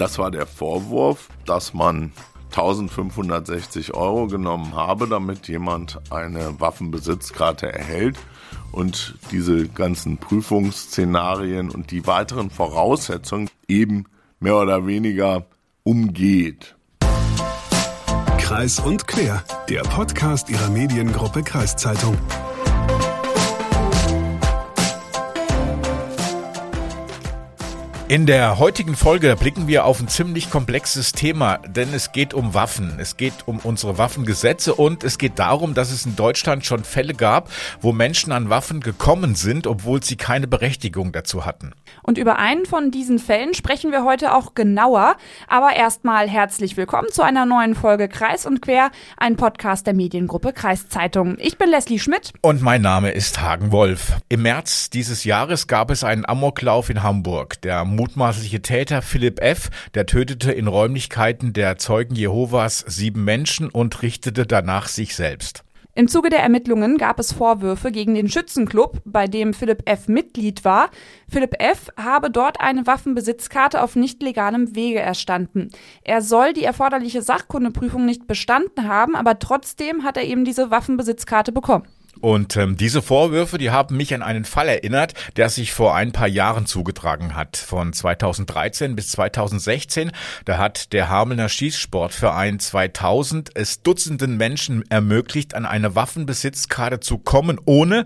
Das 0.00 0.18
war 0.18 0.30
der 0.30 0.46
Vorwurf, 0.46 1.28
dass 1.44 1.74
man 1.74 2.12
1560 2.52 3.92
Euro 3.92 4.28
genommen 4.28 4.74
habe, 4.74 5.06
damit 5.06 5.46
jemand 5.46 6.00
eine 6.10 6.58
Waffenbesitzkarte 6.58 7.70
erhält 7.70 8.16
und 8.72 9.16
diese 9.30 9.68
ganzen 9.68 10.16
Prüfungsszenarien 10.16 11.68
und 11.68 11.90
die 11.90 12.06
weiteren 12.06 12.48
Voraussetzungen 12.48 13.50
eben 13.68 14.06
mehr 14.38 14.56
oder 14.56 14.86
weniger 14.86 15.44
umgeht. 15.82 16.76
Kreis 18.38 18.80
und 18.80 19.06
Quer, 19.06 19.44
der 19.68 19.82
Podcast 19.82 20.48
ihrer 20.48 20.70
Mediengruppe 20.70 21.42
Kreiszeitung. 21.42 22.16
In 28.10 28.26
der 28.26 28.58
heutigen 28.58 28.96
Folge 28.96 29.36
blicken 29.36 29.68
wir 29.68 29.84
auf 29.84 30.00
ein 30.00 30.08
ziemlich 30.08 30.50
komplexes 30.50 31.12
Thema, 31.12 31.58
denn 31.58 31.94
es 31.94 32.10
geht 32.10 32.34
um 32.34 32.54
Waffen, 32.54 32.96
es 32.98 33.16
geht 33.16 33.46
um 33.46 33.60
unsere 33.60 33.98
Waffengesetze 33.98 34.74
und 34.74 35.04
es 35.04 35.16
geht 35.16 35.38
darum, 35.38 35.74
dass 35.74 35.92
es 35.92 36.06
in 36.06 36.16
Deutschland 36.16 36.66
schon 36.66 36.82
Fälle 36.82 37.14
gab, 37.14 37.48
wo 37.80 37.92
Menschen 37.92 38.32
an 38.32 38.50
Waffen 38.50 38.80
gekommen 38.80 39.36
sind, 39.36 39.68
obwohl 39.68 40.02
sie 40.02 40.16
keine 40.16 40.48
Berechtigung 40.48 41.12
dazu 41.12 41.46
hatten. 41.46 41.70
Und 42.02 42.18
über 42.18 42.40
einen 42.40 42.66
von 42.66 42.90
diesen 42.90 43.20
Fällen 43.20 43.54
sprechen 43.54 43.92
wir 43.92 44.04
heute 44.04 44.34
auch 44.34 44.54
genauer. 44.56 45.14
Aber 45.46 45.76
erstmal 45.76 46.28
herzlich 46.28 46.76
willkommen 46.76 47.10
zu 47.12 47.22
einer 47.22 47.46
neuen 47.46 47.76
Folge 47.76 48.08
Kreis 48.08 48.44
und 48.44 48.60
Quer, 48.60 48.90
ein 49.18 49.36
Podcast 49.36 49.86
der 49.86 49.94
Mediengruppe 49.94 50.52
Kreiszeitung. 50.52 51.36
Ich 51.38 51.58
bin 51.58 51.70
Leslie 51.70 52.00
Schmidt. 52.00 52.32
Und 52.42 52.60
mein 52.60 52.82
Name 52.82 53.12
ist 53.12 53.40
Hagen 53.40 53.70
Wolf. 53.70 54.14
Im 54.28 54.42
März 54.42 54.90
dieses 54.90 55.22
Jahres 55.22 55.68
gab 55.68 55.92
es 55.92 56.02
einen 56.02 56.26
Amoklauf 56.26 56.90
in 56.90 57.04
Hamburg. 57.04 57.62
Der 57.62 57.84
mutmaßliche 58.00 58.62
Täter 58.62 59.02
Philipp 59.02 59.42
F., 59.42 59.68
der 59.94 60.06
tötete 60.06 60.52
in 60.52 60.68
Räumlichkeiten 60.68 61.52
der 61.52 61.76
Zeugen 61.76 62.14
Jehovas 62.14 62.78
sieben 62.78 63.24
Menschen 63.24 63.68
und 63.68 64.00
richtete 64.00 64.46
danach 64.46 64.88
sich 64.88 65.14
selbst. 65.14 65.64
Im 65.94 66.08
Zuge 66.08 66.30
der 66.30 66.38
Ermittlungen 66.38 66.96
gab 66.96 67.18
es 67.18 67.32
Vorwürfe 67.32 67.92
gegen 67.92 68.14
den 68.14 68.30
Schützenclub, 68.30 69.02
bei 69.04 69.26
dem 69.26 69.52
Philipp 69.52 69.82
F. 69.84 70.08
Mitglied 70.08 70.64
war. 70.64 70.88
Philipp 71.28 71.56
F. 71.58 71.88
habe 71.98 72.30
dort 72.30 72.58
eine 72.58 72.86
Waffenbesitzkarte 72.86 73.82
auf 73.82 73.96
nicht 73.96 74.22
legalem 74.22 74.74
Wege 74.74 75.00
erstanden. 75.00 75.68
Er 76.02 76.22
soll 76.22 76.54
die 76.54 76.64
erforderliche 76.64 77.20
Sachkundeprüfung 77.20 78.06
nicht 78.06 78.26
bestanden 78.26 78.88
haben, 78.88 79.14
aber 79.14 79.38
trotzdem 79.40 80.04
hat 80.04 80.16
er 80.16 80.24
eben 80.24 80.46
diese 80.46 80.70
Waffenbesitzkarte 80.70 81.52
bekommen. 81.52 81.86
Und 82.20 82.56
ähm, 82.56 82.76
diese 82.76 83.02
Vorwürfe, 83.02 83.58
die 83.58 83.70
haben 83.70 83.96
mich 83.96 84.14
an 84.14 84.22
einen 84.22 84.44
Fall 84.44 84.68
erinnert, 84.68 85.14
der 85.36 85.48
sich 85.48 85.72
vor 85.72 85.94
ein 85.94 86.12
paar 86.12 86.28
Jahren 86.28 86.66
zugetragen 86.66 87.34
hat. 87.34 87.56
Von 87.56 87.92
2013 87.92 88.94
bis 88.94 89.10
2016, 89.12 90.12
da 90.44 90.58
hat 90.58 90.92
der 90.92 91.08
Hamelner 91.08 91.48
Schießsportverein 91.48 92.58
2000 92.58 93.50
es 93.54 93.82
Dutzenden 93.82 94.36
Menschen 94.36 94.84
ermöglicht, 94.90 95.54
an 95.54 95.64
eine 95.64 95.94
Waffenbesitzkarte 95.94 97.00
zu 97.00 97.18
kommen, 97.18 97.58
ohne 97.64 98.04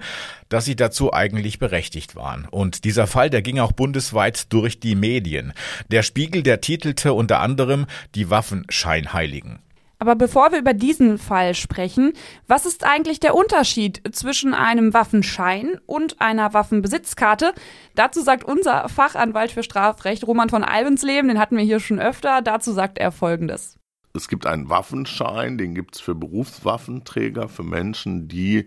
dass 0.48 0.64
sie 0.64 0.76
dazu 0.76 1.12
eigentlich 1.12 1.58
berechtigt 1.58 2.14
waren. 2.14 2.46
Und 2.48 2.84
dieser 2.84 3.06
Fall, 3.06 3.30
der 3.30 3.42
ging 3.42 3.58
auch 3.58 3.72
bundesweit 3.72 4.52
durch 4.52 4.78
die 4.78 4.94
Medien. 4.94 5.52
Der 5.90 6.02
Spiegel, 6.02 6.42
der 6.44 6.60
titelte 6.60 7.12
unter 7.12 7.40
anderem 7.40 7.86
die 8.14 8.30
Waffenscheinheiligen. 8.30 9.63
Aber 10.04 10.16
bevor 10.16 10.52
wir 10.52 10.58
über 10.58 10.74
diesen 10.74 11.16
Fall 11.16 11.54
sprechen, 11.54 12.12
was 12.46 12.66
ist 12.66 12.84
eigentlich 12.84 13.20
der 13.20 13.34
Unterschied 13.34 14.02
zwischen 14.12 14.52
einem 14.52 14.92
Waffenschein 14.92 15.80
und 15.86 16.20
einer 16.20 16.52
Waffenbesitzkarte? 16.52 17.54
Dazu 17.94 18.20
sagt 18.20 18.44
unser 18.44 18.90
Fachanwalt 18.90 19.50
für 19.50 19.62
Strafrecht, 19.62 20.26
Roman 20.26 20.50
von 20.50 20.62
Albensleben, 20.62 21.28
den 21.28 21.38
hatten 21.38 21.56
wir 21.56 21.64
hier 21.64 21.80
schon 21.80 22.00
öfter, 22.00 22.42
dazu 22.42 22.72
sagt 22.72 22.98
er 22.98 23.12
Folgendes. 23.12 23.78
Es 24.12 24.28
gibt 24.28 24.44
einen 24.44 24.68
Waffenschein, 24.68 25.56
den 25.56 25.74
gibt 25.74 25.94
es 25.94 26.02
für 26.02 26.14
Berufswaffenträger, 26.14 27.48
für 27.48 27.62
Menschen, 27.62 28.28
die 28.28 28.66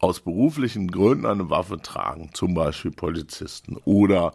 aus 0.00 0.18
beruflichen 0.18 0.88
Gründen 0.88 1.26
eine 1.26 1.48
Waffe 1.48 1.80
tragen, 1.80 2.30
zum 2.32 2.54
Beispiel 2.54 2.90
Polizisten 2.90 3.76
oder 3.84 4.34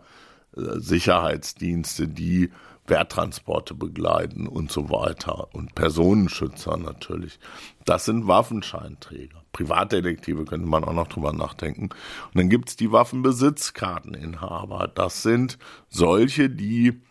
äh, 0.56 0.80
Sicherheitsdienste, 0.80 2.08
die 2.08 2.52
Werttransporte 2.92 3.74
begleiten 3.74 4.48
und 4.48 4.70
so 4.70 4.90
weiter 4.90 5.48
und 5.56 5.74
Personenschützer 5.76 6.78
natürlich. 6.78 7.40
Das 7.86 8.06
sind 8.06 8.28
Waffenscheinträger. 8.28 9.42
Privatdetektive 9.54 10.44
könnte 10.44 10.68
man 10.68 10.84
auch 10.84 10.94
noch 10.94 11.08
drüber 11.08 11.32
nachdenken. 11.32 11.86
Und 11.86 12.36
dann 12.36 12.50
gibt's 12.50 12.76
die 12.76 12.92
Waffenbesitzkarteninhaber. 12.92 14.92
Das 14.94 15.24
sind 15.24 15.58
solche, 15.88 16.50
die 16.50 17.02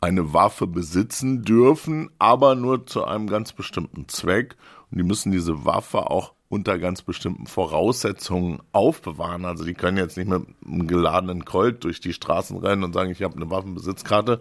eine 0.00 0.32
Waffe 0.32 0.66
besitzen 0.66 1.42
dürfen, 1.42 2.08
aber 2.18 2.54
nur 2.54 2.86
zu 2.86 3.04
einem 3.04 3.26
ganz 3.26 3.52
bestimmten 3.52 4.08
Zweck. 4.08 4.56
Und 4.90 4.98
die 4.98 5.04
müssen 5.04 5.32
diese 5.32 5.66
Waffe 5.66 6.10
auch 6.10 6.32
unter 6.50 6.80
ganz 6.80 7.02
bestimmten 7.02 7.46
Voraussetzungen 7.46 8.60
aufbewahren. 8.72 9.44
Also 9.44 9.64
die 9.64 9.72
können 9.72 9.96
jetzt 9.96 10.18
nicht 10.18 10.28
mit 10.28 10.42
einem 10.66 10.88
geladenen 10.88 11.44
Colt 11.44 11.84
durch 11.84 12.00
die 12.00 12.12
Straßen 12.12 12.58
rennen 12.58 12.82
und 12.82 12.92
sagen, 12.92 13.12
ich 13.12 13.22
habe 13.22 13.36
eine 13.36 13.48
Waffenbesitzkarte, 13.50 14.40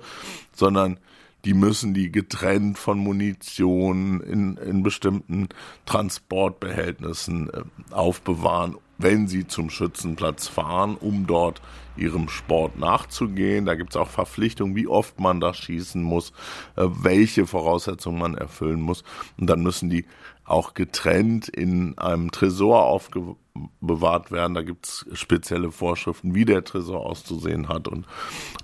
sondern 0.52 1.00
die 1.46 1.54
müssen 1.54 1.94
die 1.94 2.12
getrennt 2.12 2.78
von 2.78 3.00
Munition 3.00 4.22
in, 4.22 4.58
in 4.58 4.84
bestimmten 4.84 5.50
Transportbehältnissen 5.86 7.50
äh, 7.50 7.62
aufbewahren, 7.92 8.78
wenn 8.98 9.28
sie 9.28 9.48
zum 9.48 9.70
Schützenplatz 9.70 10.48
fahren, 10.48 10.98
um 11.00 11.26
dort 11.26 11.62
ihrem 11.96 12.28
Sport 12.28 12.78
nachzugehen. 12.78 13.66
Da 13.66 13.76
gibt 13.76 13.92
es 13.92 13.96
auch 13.96 14.10
Verpflichtungen, 14.10 14.76
wie 14.76 14.88
oft 14.88 15.20
man 15.20 15.40
da 15.40 15.54
schießen 15.54 16.04
muss, 16.04 16.32
äh, 16.76 16.86
welche 16.88 17.46
Voraussetzungen 17.48 18.20
man 18.20 18.36
erfüllen 18.36 18.82
muss. 18.82 19.04
Und 19.38 19.50
dann 19.50 19.64
müssen 19.64 19.90
die 19.90 20.06
auch 20.44 20.74
getrennt 20.74 21.48
in 21.48 21.98
einem 21.98 22.32
Tresor 22.32 22.84
aufbewahrt 22.86 24.32
werden. 24.32 24.56
Da 24.56 24.64
gibt 24.64 24.88
es 24.88 25.06
spezielle 25.14 25.72
Vorschriften, 25.72 26.34
wie 26.34 26.46
der 26.46 26.64
Tresor 26.64 27.06
auszusehen 27.06 27.70
hat 27.70 27.88
und, 27.88 28.06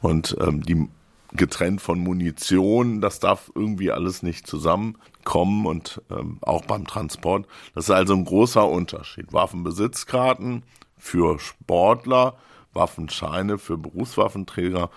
und 0.01 0.35
ähm, 0.41 0.63
die 0.63 0.87
getrennt 1.35 1.81
von 1.81 1.99
Munition. 1.99 3.01
Das 3.01 3.19
darf 3.19 3.51
irgendwie 3.55 3.91
alles 3.91 4.23
nicht 4.23 4.47
zusammenkommen 4.47 5.65
und 5.65 6.01
ähm, 6.09 6.39
auch 6.41 6.65
beim 6.65 6.85
Transport. 6.87 7.47
Das 7.73 7.85
ist 7.85 7.91
also 7.91 8.13
ein 8.13 8.25
großer 8.25 8.67
Unterschied. 8.67 9.33
Waffenbesitzkarten 9.33 10.63
für 10.97 11.39
Sportler, 11.39 12.35
Waffenscheine 12.73 13.57
für 13.57 13.77
Berufswaffenträger 13.77 14.89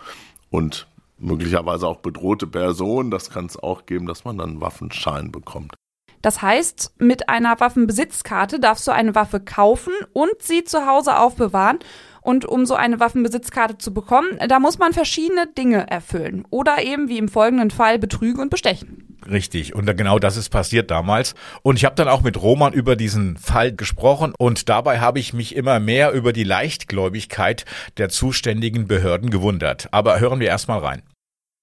und 0.51 0.87
möglicherweise 1.19 1.87
auch 1.87 1.99
bedrohte 1.99 2.47
Personen. 2.47 3.11
Das 3.11 3.31
kann 3.31 3.47
es 3.47 3.59
auch 3.59 3.87
geben, 3.87 4.07
dass 4.07 4.25
man 4.25 4.39
dann 4.39 4.51
einen 4.51 4.61
Waffenschein 4.61 5.33
bekommt. 5.33 5.75
Das 6.23 6.43
heißt, 6.43 6.95
mit 6.99 7.29
einer 7.29 7.61
Waffenbesitzkarte 7.61 8.59
darfst 8.59 8.87
du 8.89 8.93
eine 8.93 9.15
Waffe 9.15 9.41
kaufen 9.41 9.93
und 10.13 10.33
sie 10.41 10.65
zu 10.65 10.87
Hause 10.87 11.17
aufbewahren. 11.19 11.79
Und 12.21 12.45
um 12.45 12.67
so 12.67 12.75
eine 12.75 13.01
Waffenbesitzkarte 13.01 13.79
zu 13.79 13.93
bekommen, 13.93 14.39
da 14.49 14.59
muss 14.59 14.79
man 14.79 14.93
verschiedene 14.93 15.47
Dinge 15.47 15.89
erfüllen. 15.89 16.45
Oder 16.51 16.83
eben 16.83 17.09
wie 17.09 17.19
im 17.19 17.29
folgenden 17.29 17.71
Fall 17.71 17.99
betrügen 17.99 18.41
und 18.41 18.51
bestechen. 18.51 19.09
Richtig, 19.29 19.75
und 19.75 19.85
genau 19.97 20.19
das 20.19 20.37
ist 20.37 20.49
passiert 20.49 20.91
damals. 20.91 21.35
Und 21.63 21.77
ich 21.77 21.85
habe 21.85 21.97
dann 21.97 22.09
auch 22.09 22.23
mit 22.23 22.41
Roman 22.41 22.73
über 22.73 22.97
diesen 22.97 23.37
Fall 23.37 23.73
gesprochen 23.73 24.33
und 24.39 24.69
dabei 24.69 25.01
habe 25.01 25.19
ich 25.19 25.33
mich 25.33 25.55
immer 25.57 25.81
mehr 25.81 26.13
über 26.13 26.33
die 26.33 26.45
Leichtgläubigkeit 26.45 27.65
der 27.99 28.09
zuständigen 28.09 28.87
Behörden 28.87 29.31
gewundert. 29.31 29.89
Aber 29.91 30.21
hören 30.21 30.41
wir 30.41 30.49
erstmal 30.49 30.79
rein. 30.79 31.03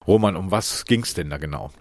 Roman, 0.05 0.35
um 0.35 0.51
was 0.51 0.85
ging's 0.85 1.13
denn 1.13 1.29
da 1.29 1.37
genau? 1.37 1.71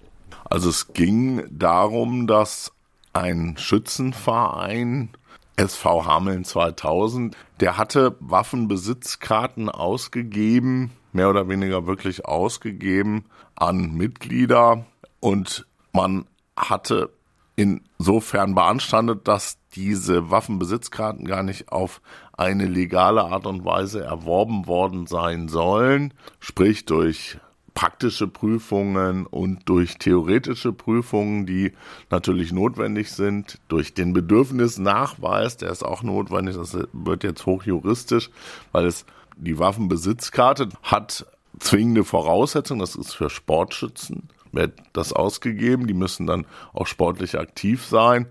Also 0.44 0.70
es 0.70 0.92
ging 0.92 1.44
darum, 1.50 2.26
dass 2.26 2.72
ein 3.12 3.56
Schützenverein 3.58 5.10
SV 5.56 6.04
Hameln 6.04 6.44
2000, 6.44 7.36
der 7.60 7.76
hatte 7.76 8.16
Waffenbesitzkarten 8.20 9.68
ausgegeben, 9.68 10.90
mehr 11.12 11.30
oder 11.30 11.48
weniger 11.48 11.86
wirklich 11.86 12.24
ausgegeben 12.24 13.24
an 13.54 13.92
Mitglieder. 13.92 14.86
Und 15.20 15.66
man 15.92 16.26
hatte 16.56 17.10
insofern 17.56 18.54
beanstandet, 18.54 19.28
dass 19.28 19.58
diese 19.74 20.30
Waffenbesitzkarten 20.30 21.24
gar 21.24 21.42
nicht 21.42 21.70
auf 21.70 22.00
eine 22.32 22.66
legale 22.66 23.22
Art 23.22 23.46
und 23.46 23.64
Weise 23.64 24.02
erworben 24.02 24.66
worden 24.66 25.06
sein 25.06 25.48
sollen, 25.48 26.14
sprich 26.40 26.84
durch 26.84 27.38
praktische 27.74 28.28
Prüfungen 28.28 29.26
und 29.26 29.68
durch 29.68 29.98
theoretische 29.98 30.72
Prüfungen, 30.72 31.44
die 31.44 31.72
natürlich 32.08 32.52
notwendig 32.52 33.10
sind, 33.10 33.58
durch 33.68 33.94
den 33.94 34.12
Bedürfnisnachweis, 34.12 35.56
der 35.56 35.70
ist 35.70 35.84
auch 35.84 36.02
notwendig, 36.02 36.56
das 36.56 36.78
wird 36.92 37.24
jetzt 37.24 37.46
hochjuristisch, 37.46 38.30
weil 38.72 38.86
es 38.86 39.04
die 39.36 39.58
Waffenbesitzkarte 39.58 40.68
hat 40.84 41.26
zwingende 41.58 42.04
Voraussetzungen, 42.04 42.80
das 42.80 42.94
ist 42.94 43.14
für 43.14 43.28
Sportschützen, 43.28 44.28
wird 44.52 44.78
das 44.92 45.12
ausgegeben, 45.12 45.86
die 45.88 45.94
müssen 45.94 46.26
dann 46.26 46.46
auch 46.72 46.86
sportlich 46.86 47.38
aktiv 47.38 47.84
sein 47.84 48.26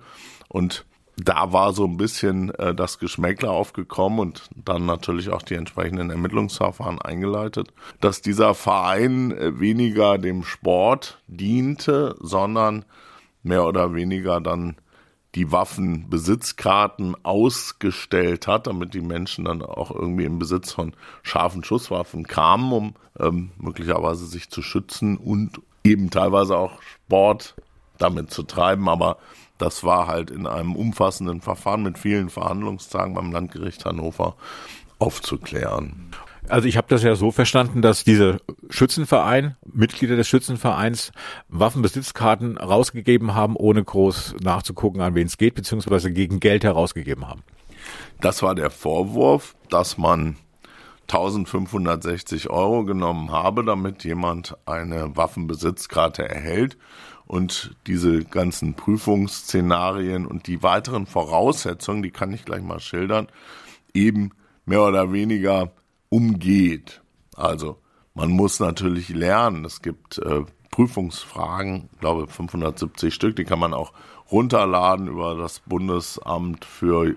und 0.47 0.85
da 1.17 1.53
war 1.53 1.73
so 1.73 1.85
ein 1.85 1.97
bisschen 1.97 2.49
äh, 2.55 2.73
das 2.73 2.97
Geschmäckler 2.97 3.51
aufgekommen 3.51 4.19
und 4.19 4.49
dann 4.55 4.85
natürlich 4.85 5.29
auch 5.29 5.41
die 5.43 5.55
entsprechenden 5.55 6.09
Ermittlungsverfahren 6.09 7.01
eingeleitet, 7.01 7.73
dass 8.01 8.21
dieser 8.21 8.53
Verein 8.55 9.31
äh, 9.31 9.59
weniger 9.59 10.17
dem 10.17 10.43
Sport 10.43 11.21
diente, 11.27 12.15
sondern 12.19 12.85
mehr 13.43 13.65
oder 13.65 13.93
weniger 13.93 14.41
dann 14.41 14.75
die 15.35 15.51
Waffenbesitzkarten 15.51 17.15
ausgestellt 17.23 18.47
hat, 18.47 18.67
damit 18.67 18.93
die 18.93 19.01
Menschen 19.01 19.45
dann 19.45 19.63
auch 19.63 19.91
irgendwie 19.91 20.25
im 20.25 20.37
Besitz 20.37 20.71
von 20.71 20.93
scharfen 21.23 21.63
Schusswaffen 21.63 22.27
kamen, 22.27 22.71
um 22.71 22.95
ähm, 23.19 23.51
möglicherweise 23.57 24.25
sich 24.25 24.49
zu 24.49 24.61
schützen 24.61 25.17
und 25.17 25.61
eben 25.83 26.09
teilweise 26.11 26.55
auch 26.55 26.79
Sport 26.81 27.55
damit 27.97 28.31
zu 28.31 28.43
treiben. 28.43 28.87
Aber 28.87 29.17
das 29.63 29.85
war 29.85 30.07
halt 30.07 30.29
in 30.29 30.45
einem 30.45 30.75
umfassenden 30.75 31.39
Verfahren 31.39 31.83
mit 31.83 31.97
vielen 31.97 32.29
Verhandlungstagen 32.29 33.13
beim 33.13 33.31
Landgericht 33.31 33.85
Hannover 33.85 34.35
aufzuklären. 34.99 36.11
Also 36.49 36.67
ich 36.67 36.75
habe 36.75 36.87
das 36.89 37.01
ja 37.01 37.15
so 37.15 37.31
verstanden, 37.31 37.81
dass 37.81 38.03
dieser 38.03 38.39
Schützenverein, 38.69 39.55
Mitglieder 39.65 40.17
des 40.17 40.27
Schützenvereins, 40.27 41.13
Waffenbesitzkarten 41.47 42.57
rausgegeben 42.57 43.33
haben, 43.33 43.55
ohne 43.55 43.81
groß 43.81 44.35
nachzugucken, 44.41 44.99
an 44.99 45.15
wen 45.15 45.27
es 45.27 45.37
geht, 45.37 45.55
beziehungsweise 45.55 46.11
gegen 46.11 46.41
Geld 46.41 46.65
herausgegeben 46.65 47.29
haben. 47.29 47.43
Das 48.19 48.43
war 48.43 48.55
der 48.55 48.69
Vorwurf, 48.69 49.55
dass 49.69 49.97
man 49.97 50.35
1560 51.03 52.49
Euro 52.49 52.83
genommen 52.83 53.31
habe, 53.31 53.63
damit 53.63 54.03
jemand 54.03 54.57
eine 54.65 55.15
Waffenbesitzkarte 55.15 56.27
erhält 56.27 56.77
und 57.25 57.75
diese 57.87 58.23
ganzen 58.23 58.73
Prüfungsszenarien 58.73 60.25
und 60.25 60.47
die 60.47 60.61
weiteren 60.63 61.05
Voraussetzungen, 61.05 62.03
die 62.03 62.11
kann 62.11 62.33
ich 62.33 62.45
gleich 62.45 62.61
mal 62.61 62.79
schildern, 62.79 63.27
eben 63.93 64.31
mehr 64.65 64.83
oder 64.83 65.11
weniger 65.11 65.71
umgeht. 66.09 67.01
Also 67.35 67.77
man 68.13 68.29
muss 68.29 68.59
natürlich 68.59 69.09
lernen. 69.09 69.65
Es 69.65 69.81
gibt 69.81 70.19
äh, 70.19 70.43
Prüfungsfragen, 70.71 71.89
ich 71.93 71.99
glaube 71.99 72.27
570 72.27 73.13
Stück, 73.13 73.35
die 73.35 73.45
kann 73.45 73.59
man 73.59 73.73
auch 73.73 73.93
runterladen 74.31 75.07
über 75.07 75.35
das 75.35 75.59
Bundesamt 75.59 76.65
für 76.65 77.15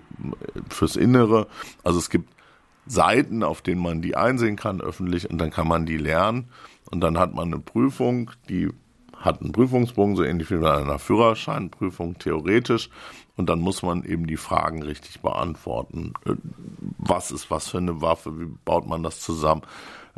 fürs 0.69 0.95
Innere. 0.95 1.47
Also 1.83 1.99
es 1.99 2.09
gibt 2.09 2.29
Seiten, 2.85 3.43
auf 3.43 3.61
denen 3.61 3.81
man 3.81 4.01
die 4.01 4.15
einsehen 4.15 4.55
kann 4.55 4.81
öffentlich 4.81 5.29
und 5.29 5.39
dann 5.39 5.51
kann 5.51 5.67
man 5.67 5.85
die 5.85 5.97
lernen 5.97 6.49
und 6.91 7.01
dann 7.01 7.17
hat 7.17 7.33
man 7.33 7.47
eine 7.47 7.59
Prüfung, 7.59 8.31
die 8.49 8.69
hat 9.19 9.41
einen 9.41 9.51
Prüfungsbogen, 9.51 10.15
so 10.15 10.23
ähnlich 10.23 10.51
wie 10.51 10.57
bei 10.57 10.73
einer 10.73 10.99
Führerscheinprüfung 10.99 12.17
theoretisch. 12.19 12.89
Und 13.35 13.49
dann 13.49 13.59
muss 13.59 13.83
man 13.83 14.03
eben 14.03 14.25
die 14.25 14.37
Fragen 14.37 14.81
richtig 14.81 15.21
beantworten. 15.21 16.13
Äh, 16.25 16.33
was 16.97 17.31
ist 17.31 17.51
was 17.51 17.69
für 17.69 17.77
eine 17.77 18.01
Waffe? 18.01 18.39
Wie 18.39 18.47
baut 18.65 18.87
man 18.87 19.03
das 19.03 19.19
zusammen? 19.19 19.61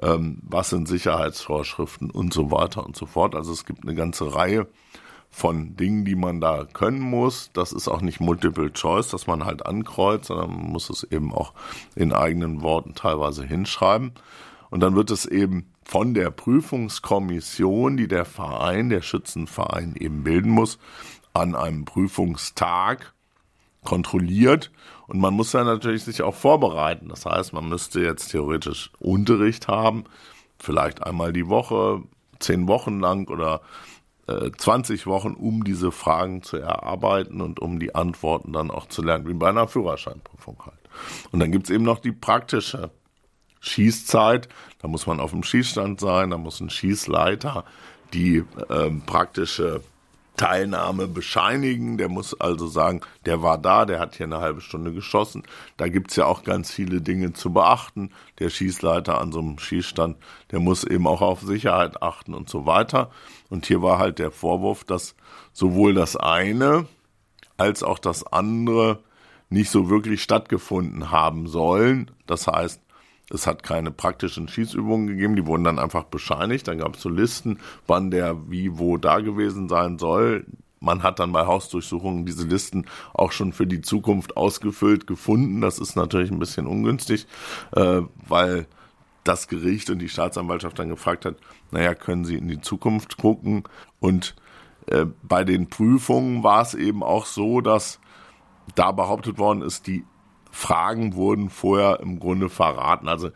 Ähm, 0.01 0.39
was 0.43 0.69
sind 0.69 0.87
Sicherheitsvorschriften 0.87 2.09
und 2.09 2.33
so 2.33 2.51
weiter 2.51 2.85
und 2.85 2.95
so 2.95 3.05
fort. 3.05 3.35
Also 3.35 3.51
es 3.51 3.65
gibt 3.65 3.83
eine 3.83 3.95
ganze 3.95 4.33
Reihe 4.33 4.67
von 5.29 5.75
Dingen, 5.75 6.05
die 6.05 6.15
man 6.15 6.41
da 6.41 6.65
können 6.65 7.01
muss. 7.01 7.51
Das 7.53 7.71
ist 7.71 7.87
auch 7.87 8.01
nicht 8.01 8.19
Multiple 8.19 8.71
Choice, 8.73 9.09
dass 9.09 9.27
man 9.27 9.45
halt 9.45 9.65
ankreuzt, 9.65 10.25
sondern 10.25 10.49
man 10.49 10.71
muss 10.71 10.89
es 10.89 11.03
eben 11.03 11.33
auch 11.33 11.53
in 11.95 12.13
eigenen 12.13 12.61
Worten 12.61 12.95
teilweise 12.95 13.45
hinschreiben. 13.45 14.13
Und 14.69 14.81
dann 14.81 14.95
wird 14.95 15.11
es 15.11 15.25
eben 15.25 15.71
von 15.83 16.13
der 16.13 16.29
Prüfungskommission, 16.29 17.97
die 17.97 18.07
der 18.07 18.25
Verein, 18.25 18.89
der 18.89 19.01
Schützenverein 19.01 19.95
eben 19.95 20.23
bilden 20.23 20.51
muss, 20.51 20.77
an 21.33 21.55
einem 21.55 21.85
Prüfungstag 21.85 23.13
kontrolliert. 23.83 24.71
Und 25.07 25.19
man 25.19 25.33
muss 25.33 25.51
dann 25.51 25.65
natürlich 25.65 26.03
sich 26.03 26.21
auch 26.21 26.35
vorbereiten. 26.35 27.09
Das 27.09 27.25
heißt, 27.25 27.53
man 27.53 27.67
müsste 27.67 28.01
jetzt 28.01 28.29
theoretisch 28.29 28.91
Unterricht 28.99 29.67
haben, 29.67 30.03
vielleicht 30.59 31.03
einmal 31.03 31.33
die 31.33 31.47
Woche, 31.47 32.03
zehn 32.39 32.67
Wochen 32.67 32.99
lang 32.99 33.27
oder 33.29 33.61
äh, 34.27 34.51
20 34.55 35.07
Wochen, 35.07 35.33
um 35.33 35.63
diese 35.63 35.91
Fragen 35.91 36.43
zu 36.43 36.57
erarbeiten 36.57 37.41
und 37.41 37.59
um 37.59 37.79
die 37.79 37.95
Antworten 37.95 38.53
dann 38.53 38.69
auch 38.69 38.87
zu 38.87 39.01
lernen, 39.01 39.27
wie 39.27 39.33
bei 39.33 39.49
einer 39.49 39.67
Führerscheinprüfung 39.67 40.57
halt. 40.65 40.77
Und 41.31 41.39
dann 41.39 41.51
gibt's 41.51 41.69
eben 41.69 41.83
noch 41.83 41.99
die 41.99 42.11
praktische 42.11 42.91
Schießzeit. 43.59 44.49
Da 44.81 44.87
muss 44.87 45.07
man 45.07 45.19
auf 45.19 45.31
dem 45.31 45.43
Schießstand 45.43 45.99
sein, 45.99 46.29
da 46.29 46.37
muss 46.37 46.59
ein 46.59 46.69
Schießleiter 46.69 47.65
die 48.13 48.43
ähm, 48.69 49.01
praktische 49.05 49.81
Teilnahme 50.39 51.07
bescheinigen. 51.07 51.97
Der 51.97 52.07
muss 52.07 52.39
also 52.39 52.67
sagen, 52.67 53.01
der 53.25 53.41
war 53.41 53.57
da, 53.57 53.85
der 53.85 53.99
hat 53.99 54.15
hier 54.15 54.25
eine 54.25 54.39
halbe 54.39 54.61
Stunde 54.61 54.93
geschossen. 54.93 55.43
Da 55.75 55.89
gibt's 55.89 56.15
ja 56.15 56.25
auch 56.25 56.43
ganz 56.43 56.71
viele 56.71 57.01
Dinge 57.01 57.33
zu 57.33 57.51
beachten. 57.51 58.11
Der 58.39 58.49
Schießleiter 58.49 59.19
an 59.19 59.33
so 59.33 59.39
einem 59.39 59.59
Schießstand, 59.59 60.17
der 60.51 60.61
muss 60.61 60.85
eben 60.85 61.07
auch 61.07 61.21
auf 61.21 61.41
Sicherheit 61.41 62.01
achten 62.01 62.33
und 62.33 62.49
so 62.49 62.65
weiter. 62.65 63.11
Und 63.49 63.65
hier 63.65 63.81
war 63.81 63.99
halt 63.99 64.17
der 64.17 64.31
Vorwurf, 64.31 64.85
dass 64.85 65.15
sowohl 65.51 65.93
das 65.93 66.15
eine 66.15 66.87
als 67.57 67.83
auch 67.83 67.99
das 67.99 68.25
andere 68.25 69.03
nicht 69.49 69.69
so 69.69 69.89
wirklich 69.89 70.23
stattgefunden 70.23 71.11
haben 71.11 71.47
sollen. 71.47 72.11
Das 72.27 72.47
heißt, 72.47 72.81
es 73.31 73.47
hat 73.47 73.63
keine 73.63 73.91
praktischen 73.91 74.47
Schießübungen 74.47 75.07
gegeben, 75.07 75.35
die 75.35 75.45
wurden 75.45 75.63
dann 75.63 75.79
einfach 75.79 76.05
bescheinigt. 76.05 76.67
Dann 76.67 76.79
gab 76.79 76.95
es 76.95 77.01
so 77.01 77.09
Listen, 77.09 77.59
wann 77.87 78.11
der 78.11 78.49
wie 78.49 78.77
wo 78.77 78.97
da 78.97 79.19
gewesen 79.19 79.69
sein 79.69 79.99
soll. 79.99 80.45
Man 80.79 81.03
hat 81.03 81.19
dann 81.19 81.31
bei 81.31 81.45
Hausdurchsuchungen 81.45 82.25
diese 82.25 82.47
Listen 82.47 82.85
auch 83.13 83.31
schon 83.31 83.53
für 83.53 83.67
die 83.67 83.81
Zukunft 83.81 84.37
ausgefüllt 84.37 85.07
gefunden. 85.07 85.61
Das 85.61 85.77
ist 85.77 85.95
natürlich 85.95 86.31
ein 86.31 86.39
bisschen 86.39 86.67
ungünstig, 86.67 87.27
äh, 87.75 88.01
weil 88.27 88.65
das 89.23 89.47
Gericht 89.47 89.89
und 89.89 89.99
die 89.99 90.09
Staatsanwaltschaft 90.09 90.79
dann 90.79 90.89
gefragt 90.89 91.25
hat, 91.25 91.35
naja, 91.71 91.93
können 91.93 92.25
Sie 92.25 92.35
in 92.35 92.47
die 92.47 92.61
Zukunft 92.61 93.17
gucken? 93.17 93.63
Und 93.99 94.35
äh, 94.87 95.05
bei 95.21 95.43
den 95.43 95.69
Prüfungen 95.69 96.43
war 96.43 96.61
es 96.61 96.73
eben 96.73 97.03
auch 97.03 97.25
so, 97.25 97.61
dass 97.61 97.99
da 98.75 98.91
behauptet 98.91 99.37
worden 99.37 99.61
ist, 99.61 99.85
die 99.87 100.05
Fragen 100.51 101.15
wurden 101.15 101.49
vorher 101.49 101.99
im 102.01 102.19
Grunde 102.19 102.49
verraten. 102.49 103.07
Also 103.07 103.29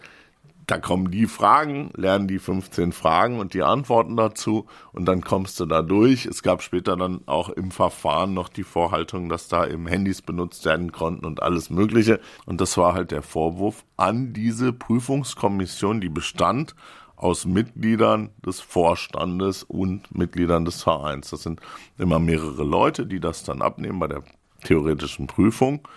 da 0.67 0.77
kommen 0.77 1.11
die 1.11 1.25
Fragen, 1.25 1.91
lernen 1.95 2.27
die 2.27 2.39
15 2.39 2.93
Fragen 2.93 3.39
und 3.39 3.53
die 3.53 3.63
Antworten 3.63 4.15
dazu 4.15 4.65
und 4.93 5.05
dann 5.05 5.21
kommst 5.21 5.59
du 5.59 5.65
da 5.65 5.81
durch. 5.81 6.25
Es 6.25 6.41
gab 6.41 6.61
später 6.61 6.95
dann 6.95 7.21
auch 7.25 7.49
im 7.49 7.71
Verfahren 7.71 8.33
noch 8.33 8.49
die 8.49 8.63
Vorhaltung, 8.63 9.29
dass 9.29 9.47
da 9.47 9.67
eben 9.67 9.87
Handys 9.87 10.21
benutzt 10.21 10.65
werden 10.65 10.91
konnten 10.91 11.25
und 11.25 11.43
alles 11.43 11.69
Mögliche. 11.69 12.19
Und 12.45 12.61
das 12.61 12.77
war 12.77 12.93
halt 12.93 13.11
der 13.11 13.21
Vorwurf 13.21 13.83
an 13.97 14.33
diese 14.33 14.71
Prüfungskommission, 14.71 15.99
die 15.99 16.09
bestand 16.09 16.75
aus 17.15 17.45
Mitgliedern 17.45 18.29
des 18.45 18.59
Vorstandes 18.59 19.63
und 19.63 20.15
Mitgliedern 20.15 20.65
des 20.65 20.81
Vereins. 20.81 21.29
Das 21.29 21.43
sind 21.43 21.61
immer 21.97 22.19
mehrere 22.19 22.63
Leute, 22.63 23.05
die 23.05 23.19
das 23.19 23.43
dann 23.43 23.61
abnehmen 23.61 23.99
bei 23.99 24.07
der 24.07 24.23
theoretischen 24.63 25.27
Prüfung 25.27 25.87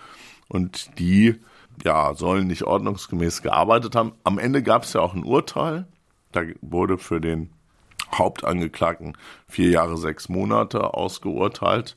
und 0.47 0.97
die 0.99 1.39
ja, 1.83 2.13
sollen 2.13 2.47
nicht 2.47 2.63
ordnungsgemäß 2.63 3.41
gearbeitet 3.41 3.95
haben. 3.95 4.13
Am 4.23 4.39
Ende 4.39 4.63
gab 4.63 4.83
es 4.83 4.93
ja 4.93 5.01
auch 5.01 5.13
ein 5.13 5.23
Urteil. 5.23 5.87
Da 6.31 6.41
wurde 6.61 6.97
für 6.97 7.21
den 7.21 7.51
Hauptangeklagten 8.13 9.17
vier 9.47 9.69
Jahre, 9.69 9.97
sechs 9.97 10.29
Monate 10.29 10.93
ausgeurteilt. 10.93 11.95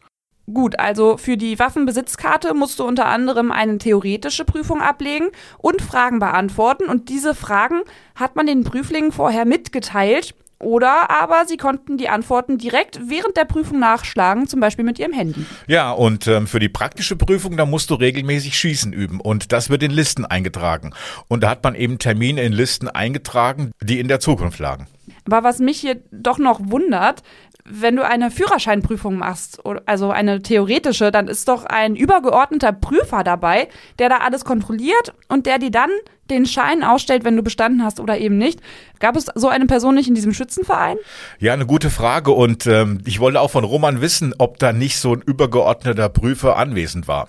Gut, 0.53 0.79
also 0.81 1.17
für 1.17 1.37
die 1.37 1.59
Waffenbesitzkarte 1.59 2.55
musst 2.55 2.81
du 2.81 2.85
unter 2.85 3.07
anderem 3.07 3.53
eine 3.53 3.79
theoretische 3.79 4.45
Prüfung 4.45 4.81
ablegen 4.81 5.29
und 5.59 5.81
Fragen 5.81 6.19
beantworten. 6.19 6.85
Und 6.85 7.09
diese 7.09 7.35
Fragen 7.35 7.83
hat 8.17 8.35
man 8.35 8.47
den 8.47 8.65
Prüflingen 8.65 9.13
vorher 9.13 9.45
mitgeteilt. 9.45 10.35
Oder 10.61 11.11
aber 11.11 11.47
sie 11.47 11.57
konnten 11.57 11.97
die 11.97 12.11
Antworten 12.11 12.59
direkt 12.59 13.09
während 13.09 13.37
der 13.37 13.47
Prüfung 13.47 13.79
nachschlagen, 13.79 14.47
zum 14.47 14.61
Beispiel 14.61 14.85
mit 14.85 14.99
ihrem 14.99 15.13
Handy. 15.13 15.47
Ja, 15.67 15.91
und 15.93 16.27
ähm, 16.27 16.47
für 16.47 16.59
die 16.59 16.69
praktische 16.69 17.17
Prüfung, 17.17 17.57
da 17.57 17.65
musst 17.65 17.89
du 17.89 17.95
regelmäßig 17.95 18.57
Schießen 18.59 18.93
üben. 18.93 19.21
Und 19.21 19.53
das 19.53 19.71
wird 19.71 19.83
in 19.83 19.91
Listen 19.91 20.27
eingetragen. 20.27 20.93
Und 21.29 21.43
da 21.43 21.51
hat 21.51 21.65
man 21.65 21.75
eben 21.75 21.99
Termine 21.99 22.43
in 22.43 22.53
Listen 22.53 22.89
eingetragen, 22.89 23.73
die 23.83 23.99
in 23.99 24.09
der 24.09 24.21
Zukunft 24.21 24.59
lagen. 24.59 24.87
Aber 25.27 25.43
was 25.43 25.59
mich 25.59 25.81
hier 25.81 26.03
doch 26.13 26.39
noch 26.39 26.61
wundert, 26.63 27.23
wenn 27.71 27.97
du 27.97 28.05
eine 28.05 28.31
Führerscheinprüfung 28.31 29.17
machst, 29.17 29.61
also 29.87 30.11
eine 30.11 30.43
theoretische, 30.43 31.11
dann 31.11 31.29
ist 31.29 31.49
doch 31.49 31.65
ein 31.65 31.97
übergeordneter 31.97 32.73
Prüfer 32.73 33.25
dabei, 33.25 33.69
der 33.99 34.09
da 34.09 34.19
alles 34.19 34.45
kontrolliert 34.45 35.15
und 35.29 35.47
der 35.47 35.59
dir 35.59 35.71
dann 35.71 35.91
den 36.31 36.47
Schein 36.47 36.83
ausstellt, 36.83 37.25
wenn 37.25 37.37
du 37.37 37.43
bestanden 37.43 37.85
hast 37.85 38.01
oder 38.01 38.19
eben 38.19 38.39
nicht. 38.39 38.61
Gab 38.99 39.17
es 39.17 39.27
so 39.35 39.49
eine 39.49 39.67
Person 39.67 39.95
nicht 39.95 40.09
in 40.09 40.15
diesem 40.15 40.33
Schützenverein? 40.33 40.97
Ja, 41.39 41.53
eine 41.53 41.67
gute 41.67 41.91
Frage. 41.91 42.31
Und 42.31 42.67
ähm, 42.67 43.01
ich 43.05 43.21
wollte 43.21 43.41
auch 43.41 43.51
von 43.51 43.65
Roman 43.65 44.01
wissen, 44.01 44.35
ob 44.39 44.59
da 44.59 44.73
nicht 44.73 44.99
so 44.99 45.15
ein 45.15 45.23
übergeordneter 45.23 46.09
Prüfer 46.09 46.57
anwesend 46.57 47.09
war. 47.09 47.29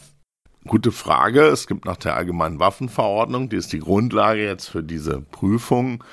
Gute 0.68 0.92
Frage. 0.92 1.42
Es 1.46 1.66
gibt 1.66 1.86
nach 1.86 1.98
der 1.98 2.16
Allgemeinen 2.16 2.60
Waffenverordnung, 2.60 3.50
die 3.50 3.56
ist 3.56 3.74
die 3.74 3.80
Grundlage 3.80 4.44
jetzt 4.44 4.68
für 4.68 4.84
diese 4.84 5.20
Prüfung, 5.20 6.04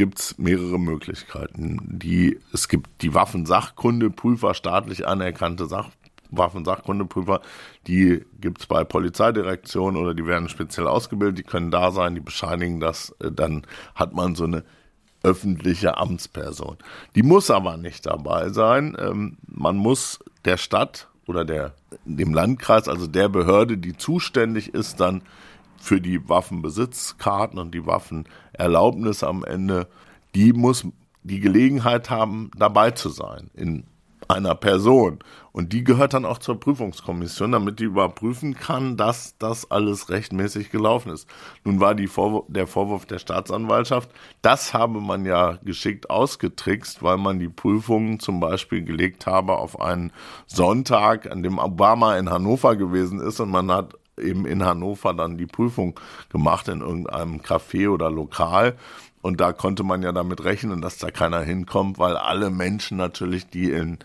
gibt 0.00 0.18
es 0.18 0.38
mehrere 0.38 0.80
Möglichkeiten. 0.80 1.76
Die, 1.82 2.40
es 2.54 2.68
gibt 2.68 3.02
die 3.02 3.12
Waffensachkunde, 3.12 4.08
Prüfer, 4.08 4.54
staatlich 4.54 5.06
anerkannte 5.06 5.66
Sachprüfer. 5.66 5.98
Waffensachkundeprüfer, 6.30 7.40
die 7.86 8.24
gibt's 8.40 8.64
bei 8.64 8.84
Polizeidirektionen 8.84 10.00
oder 10.00 10.14
die 10.14 10.24
werden 10.24 10.48
speziell 10.48 10.86
ausgebildet, 10.86 11.38
die 11.38 11.42
können 11.42 11.72
da 11.72 11.90
sein, 11.90 12.14
die 12.14 12.20
bescheinigen 12.20 12.78
das, 12.78 13.14
äh, 13.18 13.30
dann 13.30 13.66
hat 13.94 14.14
man 14.14 14.36
so 14.36 14.44
eine 14.44 14.62
öffentliche 15.22 15.98
Amtsperson. 15.98 16.78
Die 17.14 17.24
muss 17.24 17.50
aber 17.50 17.76
nicht 17.76 18.06
dabei 18.06 18.50
sein. 18.50 18.96
Ähm, 18.98 19.36
man 19.48 19.76
muss 19.76 20.20
der 20.44 20.56
Stadt 20.56 21.08
oder 21.26 21.44
der, 21.44 21.74
dem 22.06 22.32
Landkreis, 22.32 22.88
also 22.88 23.06
der 23.06 23.28
Behörde, 23.28 23.76
die 23.76 23.96
zuständig 23.96 24.72
ist, 24.72 25.00
dann 25.00 25.22
für 25.80 26.00
die 26.00 26.28
Waffenbesitzkarten 26.28 27.58
und 27.58 27.74
die 27.74 27.86
Waffenerlaubnis 27.86 29.24
am 29.24 29.44
Ende, 29.44 29.88
die 30.34 30.52
muss 30.52 30.86
die 31.22 31.40
Gelegenheit 31.40 32.10
haben, 32.10 32.50
dabei 32.56 32.92
zu 32.92 33.08
sein 33.08 33.50
in 33.54 33.84
einer 34.28 34.54
Person. 34.54 35.18
Und 35.52 35.72
die 35.72 35.82
gehört 35.82 36.14
dann 36.14 36.24
auch 36.24 36.38
zur 36.38 36.60
Prüfungskommission, 36.60 37.50
damit 37.50 37.80
die 37.80 37.84
überprüfen 37.84 38.54
kann, 38.54 38.96
dass 38.96 39.36
das 39.38 39.70
alles 39.70 40.08
rechtmäßig 40.08 40.70
gelaufen 40.70 41.10
ist. 41.10 41.28
Nun 41.64 41.80
war 41.80 41.96
die 41.96 42.06
Vorwurf, 42.06 42.44
der 42.48 42.68
Vorwurf 42.68 43.06
der 43.06 43.18
Staatsanwaltschaft, 43.18 44.10
das 44.42 44.72
habe 44.72 45.00
man 45.00 45.24
ja 45.24 45.58
geschickt 45.64 46.08
ausgetrickst, 46.08 47.02
weil 47.02 47.16
man 47.16 47.40
die 47.40 47.48
Prüfungen 47.48 48.20
zum 48.20 48.38
Beispiel 48.38 48.82
gelegt 48.82 49.26
habe 49.26 49.56
auf 49.56 49.80
einen 49.80 50.12
Sonntag, 50.46 51.28
an 51.30 51.42
dem 51.42 51.58
Obama 51.58 52.16
in 52.16 52.30
Hannover 52.30 52.76
gewesen 52.76 53.18
ist 53.20 53.40
und 53.40 53.50
man 53.50 53.72
hat 53.72 53.94
eben 54.20 54.46
in 54.46 54.64
Hannover 54.64 55.14
dann 55.14 55.36
die 55.36 55.46
Prüfung 55.46 55.98
gemacht 56.30 56.68
in 56.68 56.80
irgendeinem 56.80 57.40
Café 57.40 57.88
oder 57.90 58.10
Lokal. 58.10 58.76
Und 59.22 59.40
da 59.40 59.52
konnte 59.52 59.82
man 59.82 60.02
ja 60.02 60.12
damit 60.12 60.44
rechnen, 60.44 60.80
dass 60.80 60.98
da 60.98 61.10
keiner 61.10 61.42
hinkommt, 61.42 61.98
weil 61.98 62.16
alle 62.16 62.50
Menschen 62.50 62.96
natürlich, 62.96 63.48
die 63.48 63.70
in 63.70 63.98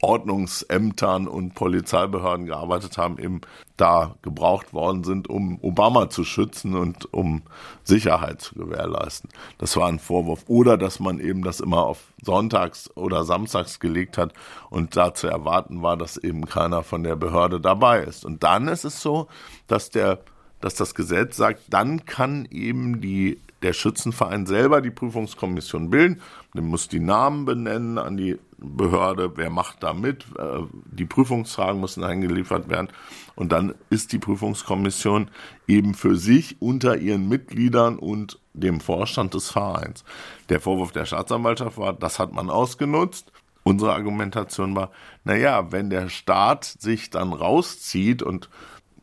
Ordnungsämtern 0.00 1.26
und 1.26 1.54
Polizeibehörden 1.54 2.46
gearbeitet 2.46 2.98
haben, 2.98 3.18
eben 3.18 3.40
da 3.76 4.14
gebraucht 4.22 4.72
worden 4.72 5.04
sind, 5.04 5.28
um 5.28 5.58
Obama 5.62 6.10
zu 6.10 6.24
schützen 6.24 6.74
und 6.74 7.12
um 7.12 7.42
Sicherheit 7.84 8.40
zu 8.40 8.54
gewährleisten. 8.54 9.30
Das 9.58 9.76
war 9.76 9.88
ein 9.88 9.98
Vorwurf. 9.98 10.44
Oder 10.46 10.76
dass 10.76 11.00
man 11.00 11.20
eben 11.20 11.42
das 11.42 11.60
immer 11.60 11.84
auf 11.84 12.12
Sonntags 12.22 12.90
oder 12.96 13.24
Samstags 13.24 13.80
gelegt 13.80 14.18
hat 14.18 14.32
und 14.70 14.96
da 14.96 15.14
zu 15.14 15.26
erwarten 15.26 15.82
war, 15.82 15.96
dass 15.96 16.16
eben 16.16 16.46
keiner 16.46 16.82
von 16.82 17.02
der 17.02 17.16
Behörde 17.16 17.60
dabei 17.60 18.02
ist. 18.02 18.24
Und 18.24 18.42
dann 18.42 18.68
ist 18.68 18.84
es 18.84 19.00
so, 19.00 19.28
dass 19.66 19.90
der 19.90 20.20
dass 20.60 20.74
das 20.74 20.96
Gesetz 20.96 21.36
sagt, 21.36 21.62
dann 21.68 22.04
kann 22.04 22.46
eben 22.50 23.00
die 23.00 23.38
der 23.62 23.72
Schützenverein 23.72 24.46
selber 24.46 24.80
die 24.80 24.90
Prüfungskommission 24.90 25.90
bilden. 25.90 26.20
Der 26.54 26.62
muss 26.62 26.88
die 26.88 27.00
Namen 27.00 27.44
benennen 27.44 27.98
an 27.98 28.16
die 28.16 28.38
Behörde, 28.58 29.32
wer 29.36 29.50
macht 29.50 29.82
da 29.82 29.92
mit. 29.92 30.24
Äh, 30.36 30.62
die 30.90 31.06
Prüfungsfragen 31.06 31.80
müssen 31.80 32.02
eingeliefert 32.02 32.68
werden. 32.68 32.88
Und 33.36 33.52
dann 33.52 33.74
ist 33.88 34.12
die 34.12 34.18
Prüfungskommission 34.18 35.30
eben 35.66 35.94
für 35.94 36.16
sich 36.16 36.60
unter 36.60 36.96
ihren 36.96 37.28
Mitgliedern 37.28 37.98
und 37.98 38.40
dem 38.52 38.80
Vorstand 38.80 39.34
des 39.34 39.50
Vereins. 39.50 40.04
Der 40.48 40.60
Vorwurf 40.60 40.92
der 40.92 41.06
Staatsanwaltschaft 41.06 41.78
war, 41.78 41.92
das 41.92 42.18
hat 42.18 42.32
man 42.32 42.50
ausgenutzt. 42.50 43.32
Unsere 43.62 43.92
Argumentation 43.92 44.74
war, 44.74 44.90
naja, 45.24 45.70
wenn 45.70 45.90
der 45.90 46.08
Staat 46.08 46.64
sich 46.64 47.10
dann 47.10 47.32
rauszieht 47.32 48.22
und 48.22 48.48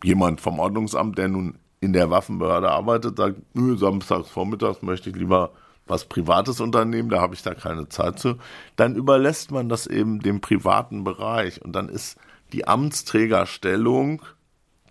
jemand 0.03 0.41
vom 0.41 0.59
Ordnungsamt, 0.59 1.17
der 1.17 1.29
nun 1.29 1.57
in 1.79 1.93
der 1.93 2.09
Waffenbehörde 2.09 2.71
arbeitet, 2.71 3.17
sagt, 3.17 3.38
nö, 3.53 3.77
samstags 3.77 4.29
vormittags 4.29 4.81
möchte 4.81 5.09
ich 5.09 5.15
lieber 5.15 5.51
was 5.87 6.05
Privates 6.05 6.59
unternehmen, 6.59 7.09
da 7.09 7.21
habe 7.21 7.35
ich 7.35 7.43
da 7.43 7.53
keine 7.53 7.89
Zeit 7.89 8.19
zu, 8.19 8.37
dann 8.75 8.95
überlässt 8.95 9.51
man 9.51 9.69
das 9.69 9.87
eben 9.87 10.19
dem 10.19 10.41
privaten 10.41 11.03
Bereich 11.03 11.61
und 11.63 11.73
dann 11.73 11.89
ist 11.89 12.17
die 12.53 12.67
Amtsträgerstellung, 12.67 14.21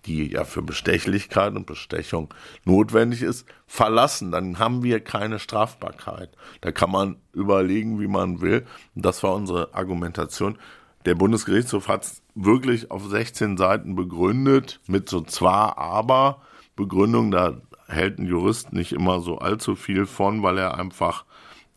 die 0.06 0.32
ja 0.32 0.44
für 0.44 0.62
Bestechlichkeit 0.62 1.54
und 1.54 1.66
Bestechung 1.66 2.32
notwendig 2.64 3.22
ist, 3.22 3.46
verlassen. 3.66 4.32
Dann 4.32 4.58
haben 4.58 4.82
wir 4.82 5.00
keine 5.00 5.38
Strafbarkeit. 5.38 6.30
Da 6.60 6.72
kann 6.72 6.90
man 6.90 7.16
überlegen, 7.32 8.00
wie 8.00 8.06
man 8.06 8.40
will. 8.40 8.66
Und 8.94 9.04
das 9.04 9.22
war 9.22 9.34
unsere 9.34 9.74
Argumentation. 9.74 10.58
Der 11.06 11.14
Bundesgerichtshof 11.14 11.88
hat 11.88 12.04
es 12.04 12.22
wirklich 12.34 12.90
auf 12.90 13.06
16 13.06 13.56
Seiten 13.56 13.94
begründet 13.94 14.80
mit 14.86 15.08
so 15.08 15.20
zwar, 15.22 15.78
aber 15.78 16.42
Begründung. 16.76 17.30
Da 17.30 17.60
hält 17.86 18.18
ein 18.18 18.26
Jurist 18.26 18.72
nicht 18.72 18.92
immer 18.92 19.20
so 19.20 19.38
allzu 19.38 19.76
viel 19.76 20.06
von, 20.06 20.42
weil 20.42 20.58
er 20.58 20.78
einfach 20.78 21.24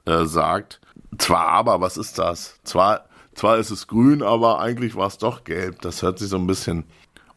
äh, 0.06 0.26
sagt, 0.26 0.80
zwar 1.18 1.48
aber, 1.48 1.82
was 1.82 1.98
ist 1.98 2.18
das? 2.20 2.60
Zwar, 2.64 3.06
zwar 3.34 3.58
ist 3.58 3.72
es 3.72 3.88
grün, 3.88 4.24
aber 4.24 4.60
eigentlich 4.60 4.96
war 4.96 5.08
es 5.08 5.18
doch 5.18 5.44
gelb. 5.44 5.82
Das 5.82 6.02
hört 6.02 6.20
sich 6.20 6.30
so 6.30 6.38
ein 6.38 6.48
bisschen 6.48 6.86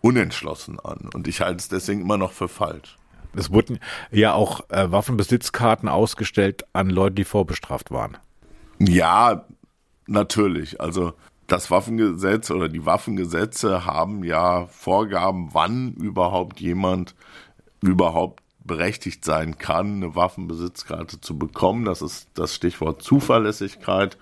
unentschlossen 0.00 0.80
an. 0.80 1.10
Und 1.12 1.28
ich 1.28 1.40
halte 1.40 1.56
es 1.56 1.68
deswegen 1.68 2.02
immer 2.02 2.16
noch 2.16 2.32
für 2.32 2.48
falsch. 2.48 2.96
Es 3.34 3.52
wurden 3.52 3.78
ja 4.10 4.32
auch 4.32 4.60
äh, 4.70 4.90
Waffenbesitzkarten 4.90 5.88
ausgestellt 5.88 6.64
an 6.72 6.90
Leute, 6.90 7.16
die 7.16 7.24
vorbestraft 7.24 7.90
waren. 7.90 8.16
Ja, 8.78 9.46
natürlich. 10.06 10.80
Also 10.80 11.12
das 11.46 11.70
Waffengesetz 11.70 12.50
oder 12.50 12.68
die 12.68 12.86
Waffengesetze 12.86 13.84
haben 13.84 14.24
ja 14.24 14.66
Vorgaben, 14.66 15.50
wann 15.52 15.92
überhaupt 15.94 16.60
jemand 16.60 17.14
überhaupt 17.82 18.42
berechtigt 18.70 19.24
sein 19.24 19.58
kann, 19.58 19.96
eine 19.96 20.14
Waffenbesitzkarte 20.14 21.20
zu 21.20 21.36
bekommen. 21.36 21.86
Das 21.86 22.02
ist 22.02 22.28
das 22.34 22.54
Stichwort 22.54 23.02
Zuverlässigkeit. 23.02 24.16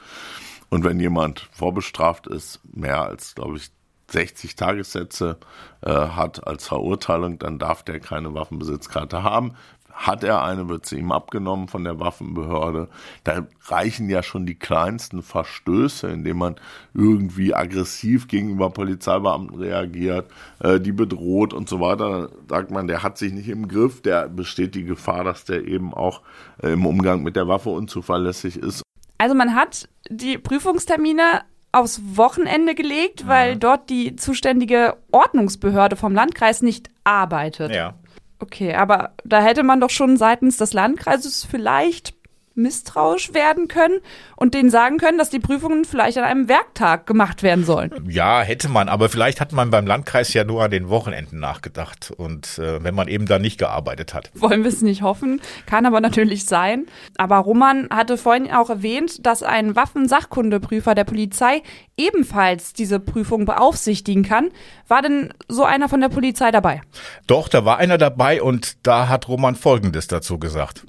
Und 0.70 0.84
wenn 0.84 0.98
jemand 0.98 1.50
vorbestraft 1.52 2.26
ist, 2.26 2.60
mehr 2.64 3.02
als, 3.02 3.34
glaube 3.34 3.58
ich, 3.58 3.70
60 4.10 4.56
Tagessätze 4.56 5.36
äh, 5.82 5.90
hat 5.90 6.46
als 6.46 6.66
Verurteilung, 6.66 7.38
dann 7.38 7.58
darf 7.58 7.82
der 7.82 8.00
keine 8.00 8.32
Waffenbesitzkarte 8.32 9.22
haben. 9.22 9.52
Hat 9.92 10.22
er 10.22 10.44
eine, 10.44 10.68
wird 10.68 10.86
sie 10.86 10.98
ihm 10.98 11.10
abgenommen 11.10 11.68
von 11.68 11.82
der 11.84 11.98
Waffenbehörde. 11.98 12.88
Da 13.24 13.46
reichen 13.66 14.08
ja 14.08 14.22
schon 14.22 14.46
die 14.46 14.54
kleinsten 14.54 15.22
Verstöße, 15.22 16.06
indem 16.08 16.38
man 16.38 16.56
irgendwie 16.94 17.54
aggressiv 17.54 18.28
gegenüber 18.28 18.70
Polizeibeamten 18.70 19.58
reagiert, 19.58 20.30
äh, 20.60 20.78
die 20.78 20.92
bedroht 20.92 21.52
und 21.52 21.68
so 21.68 21.80
weiter. 21.80 22.30
Da 22.46 22.56
sagt 22.56 22.70
man, 22.70 22.86
der 22.86 23.02
hat 23.02 23.18
sich 23.18 23.32
nicht 23.32 23.48
im 23.48 23.66
Griff, 23.66 24.00
der 24.00 24.28
besteht 24.28 24.74
die 24.74 24.84
Gefahr, 24.84 25.24
dass 25.24 25.44
der 25.44 25.66
eben 25.66 25.92
auch 25.92 26.22
äh, 26.62 26.72
im 26.72 26.86
Umgang 26.86 27.22
mit 27.22 27.34
der 27.34 27.48
Waffe 27.48 27.70
unzuverlässig 27.70 28.56
ist. 28.56 28.82
Also 29.18 29.34
man 29.34 29.54
hat 29.54 29.88
die 30.08 30.38
Prüfungstermine 30.38 31.42
aufs 31.72 32.00
Wochenende 32.14 32.74
gelegt, 32.74 33.26
weil 33.26 33.56
mhm. 33.56 33.60
dort 33.60 33.90
die 33.90 34.16
zuständige 34.16 34.96
Ordnungsbehörde 35.12 35.96
vom 35.96 36.14
Landkreis 36.14 36.62
nicht 36.62 36.88
arbeitet. 37.04 37.74
Ja. 37.74 37.94
Okay, 38.40 38.74
aber 38.74 39.14
da 39.24 39.42
hätte 39.42 39.62
man 39.62 39.80
doch 39.80 39.90
schon 39.90 40.16
seitens 40.16 40.56
des 40.56 40.72
Landkreises 40.72 41.44
vielleicht 41.44 42.17
misstrauisch 42.58 43.32
werden 43.32 43.68
können 43.68 44.00
und 44.36 44.52
denen 44.52 44.68
sagen 44.68 44.98
können, 44.98 45.16
dass 45.16 45.30
die 45.30 45.38
Prüfungen 45.38 45.84
vielleicht 45.84 46.18
an 46.18 46.24
einem 46.24 46.48
Werktag 46.48 47.06
gemacht 47.06 47.42
werden 47.42 47.64
sollen. 47.64 47.90
Ja, 48.08 48.42
hätte 48.42 48.68
man, 48.68 48.88
aber 48.88 49.08
vielleicht 49.08 49.40
hat 49.40 49.52
man 49.52 49.70
beim 49.70 49.86
Landkreis 49.86 50.34
ja 50.34 50.44
nur 50.44 50.62
an 50.62 50.70
den 50.70 50.90
Wochenenden 50.90 51.38
nachgedacht 51.38 52.12
und 52.14 52.58
äh, 52.58 52.82
wenn 52.82 52.94
man 52.94 53.08
eben 53.08 53.26
da 53.26 53.38
nicht 53.38 53.58
gearbeitet 53.58 54.12
hat. 54.12 54.30
Wollen 54.34 54.64
wir 54.64 54.68
es 54.68 54.82
nicht 54.82 55.02
hoffen, 55.02 55.40
kann 55.66 55.86
aber 55.86 56.00
natürlich 56.00 56.44
sein. 56.44 56.86
Aber 57.16 57.38
Roman 57.38 57.88
hatte 57.90 58.18
vorhin 58.18 58.50
auch 58.50 58.68
erwähnt, 58.68 59.24
dass 59.24 59.42
ein 59.42 59.76
Waffensachkundeprüfer 59.76 60.94
der 60.94 61.04
Polizei 61.04 61.62
ebenfalls 61.96 62.72
diese 62.72 63.00
Prüfung 63.00 63.44
beaufsichtigen 63.44 64.22
kann. 64.22 64.50
War 64.86 65.02
denn 65.02 65.32
so 65.48 65.64
einer 65.64 65.88
von 65.88 66.00
der 66.00 66.08
Polizei 66.08 66.50
dabei? 66.50 66.80
Doch, 67.26 67.48
da 67.48 67.64
war 67.64 67.78
einer 67.78 67.98
dabei 67.98 68.42
und 68.42 68.86
da 68.86 69.08
hat 69.08 69.28
Roman 69.28 69.54
Folgendes 69.54 70.08
dazu 70.08 70.38
gesagt. 70.38 70.84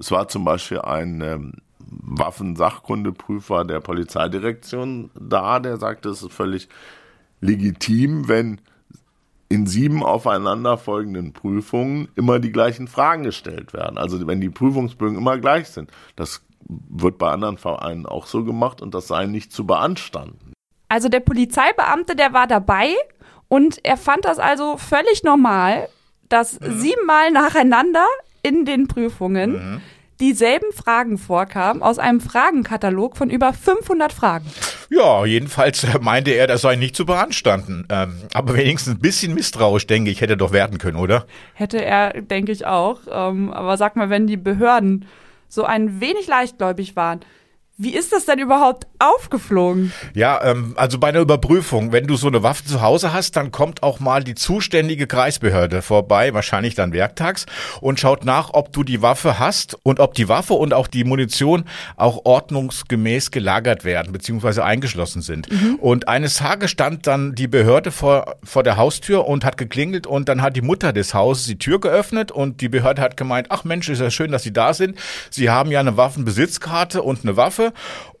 Es 0.00 0.10
war 0.10 0.28
zum 0.28 0.44
Beispiel 0.44 0.80
ein 0.80 1.20
ähm, 1.20 1.52
Waffensachkundeprüfer 1.78 3.64
der 3.64 3.80
Polizeidirektion 3.80 5.10
da, 5.14 5.60
der 5.60 5.76
sagte, 5.76 6.08
es 6.08 6.22
ist 6.22 6.32
völlig 6.32 6.68
legitim, 7.40 8.26
wenn 8.28 8.60
in 9.50 9.66
sieben 9.66 10.02
aufeinanderfolgenden 10.02 11.32
Prüfungen 11.32 12.08
immer 12.14 12.38
die 12.38 12.52
gleichen 12.52 12.88
Fragen 12.88 13.24
gestellt 13.24 13.72
werden. 13.72 13.98
Also 13.98 14.26
wenn 14.26 14.40
die 14.40 14.48
Prüfungsbögen 14.48 15.18
immer 15.18 15.38
gleich 15.38 15.68
sind. 15.68 15.90
Das 16.16 16.42
wird 16.68 17.18
bei 17.18 17.30
anderen 17.30 17.58
Vereinen 17.58 18.06
auch 18.06 18.26
so 18.26 18.44
gemacht 18.44 18.80
und 18.80 18.94
das 18.94 19.08
sei 19.08 19.26
nicht 19.26 19.52
zu 19.52 19.66
beanstanden. 19.66 20.54
Also 20.88 21.08
der 21.08 21.20
Polizeibeamte, 21.20 22.14
der 22.14 22.32
war 22.32 22.46
dabei 22.46 22.94
und 23.48 23.84
er 23.84 23.96
fand 23.96 24.24
das 24.24 24.38
also 24.38 24.76
völlig 24.76 25.24
normal, 25.24 25.88
dass 26.28 26.60
mhm. 26.60 26.78
siebenmal 26.78 27.32
nacheinander 27.32 28.06
in 28.42 28.64
den 28.64 28.88
Prüfungen 28.88 29.52
mhm. 29.52 29.80
dieselben 30.20 30.72
Fragen 30.72 31.18
vorkamen 31.18 31.82
aus 31.82 31.98
einem 31.98 32.20
Fragenkatalog 32.20 33.16
von 33.16 33.30
über 33.30 33.52
500 33.52 34.12
Fragen. 34.12 34.46
Ja, 34.90 35.24
jedenfalls 35.24 35.86
meinte 36.00 36.32
er, 36.32 36.46
das 36.46 36.62
sei 36.62 36.76
nicht 36.76 36.96
zu 36.96 37.06
beanstanden. 37.06 37.86
Ähm, 37.88 38.14
aber 38.34 38.56
wenigstens 38.56 38.94
ein 38.94 39.00
bisschen 39.00 39.34
misstrauisch, 39.34 39.86
denke 39.86 40.10
ich, 40.10 40.20
hätte 40.20 40.36
doch 40.36 40.52
werden 40.52 40.78
können, 40.78 40.96
oder? 40.96 41.26
Hätte 41.54 41.84
er, 41.84 42.20
denke 42.20 42.52
ich 42.52 42.66
auch. 42.66 43.00
Ähm, 43.10 43.52
aber 43.52 43.76
sag 43.76 43.96
mal, 43.96 44.10
wenn 44.10 44.26
die 44.26 44.36
Behörden 44.36 45.06
so 45.48 45.64
ein 45.64 46.00
wenig 46.00 46.26
leichtgläubig 46.26 46.96
waren, 46.96 47.20
Wie 47.82 47.94
ist 47.94 48.12
das 48.12 48.26
denn 48.26 48.38
überhaupt 48.38 48.86
aufgeflogen? 48.98 49.90
Ja, 50.12 50.44
ähm, 50.44 50.74
also 50.76 50.98
bei 50.98 51.08
einer 51.08 51.20
Überprüfung, 51.20 51.92
wenn 51.92 52.06
du 52.06 52.14
so 52.16 52.26
eine 52.26 52.42
Waffe 52.42 52.62
zu 52.62 52.82
Hause 52.82 53.14
hast, 53.14 53.36
dann 53.36 53.52
kommt 53.52 53.82
auch 53.82 54.00
mal 54.00 54.22
die 54.22 54.34
zuständige 54.34 55.06
Kreisbehörde 55.06 55.80
vorbei, 55.80 56.34
wahrscheinlich 56.34 56.74
dann 56.74 56.92
werktags, 56.92 57.46
und 57.80 57.98
schaut 57.98 58.26
nach, 58.26 58.50
ob 58.52 58.70
du 58.74 58.84
die 58.84 59.00
Waffe 59.00 59.38
hast 59.38 59.78
und 59.82 59.98
ob 59.98 60.12
die 60.12 60.28
Waffe 60.28 60.52
und 60.52 60.74
auch 60.74 60.88
die 60.88 61.04
Munition 61.04 61.64
auch 61.96 62.26
ordnungsgemäß 62.26 63.30
gelagert 63.30 63.86
werden, 63.86 64.12
beziehungsweise 64.12 64.62
eingeschlossen 64.62 65.22
sind. 65.22 65.50
Mhm. 65.50 65.76
Und 65.76 66.06
eines 66.06 66.34
Tages 66.34 66.70
stand 66.70 67.06
dann 67.06 67.34
die 67.34 67.48
Behörde 67.48 67.92
vor, 67.92 68.36
vor 68.44 68.62
der 68.62 68.76
Haustür 68.76 69.26
und 69.26 69.42
hat 69.42 69.56
geklingelt 69.56 70.06
und 70.06 70.28
dann 70.28 70.42
hat 70.42 70.54
die 70.54 70.60
Mutter 70.60 70.92
des 70.92 71.14
Hauses 71.14 71.46
die 71.46 71.56
Tür 71.56 71.80
geöffnet 71.80 72.30
und 72.30 72.60
die 72.60 72.68
Behörde 72.68 73.00
hat 73.00 73.16
gemeint, 73.16 73.46
ach 73.48 73.64
Mensch, 73.64 73.88
ist 73.88 74.00
ja 74.00 74.10
schön, 74.10 74.32
dass 74.32 74.42
Sie 74.42 74.52
da 74.52 74.74
sind. 74.74 74.98
Sie 75.30 75.48
haben 75.48 75.70
ja 75.70 75.80
eine 75.80 75.96
Waffenbesitzkarte 75.96 77.00
und 77.00 77.22
eine 77.22 77.38
Waffe 77.38 77.69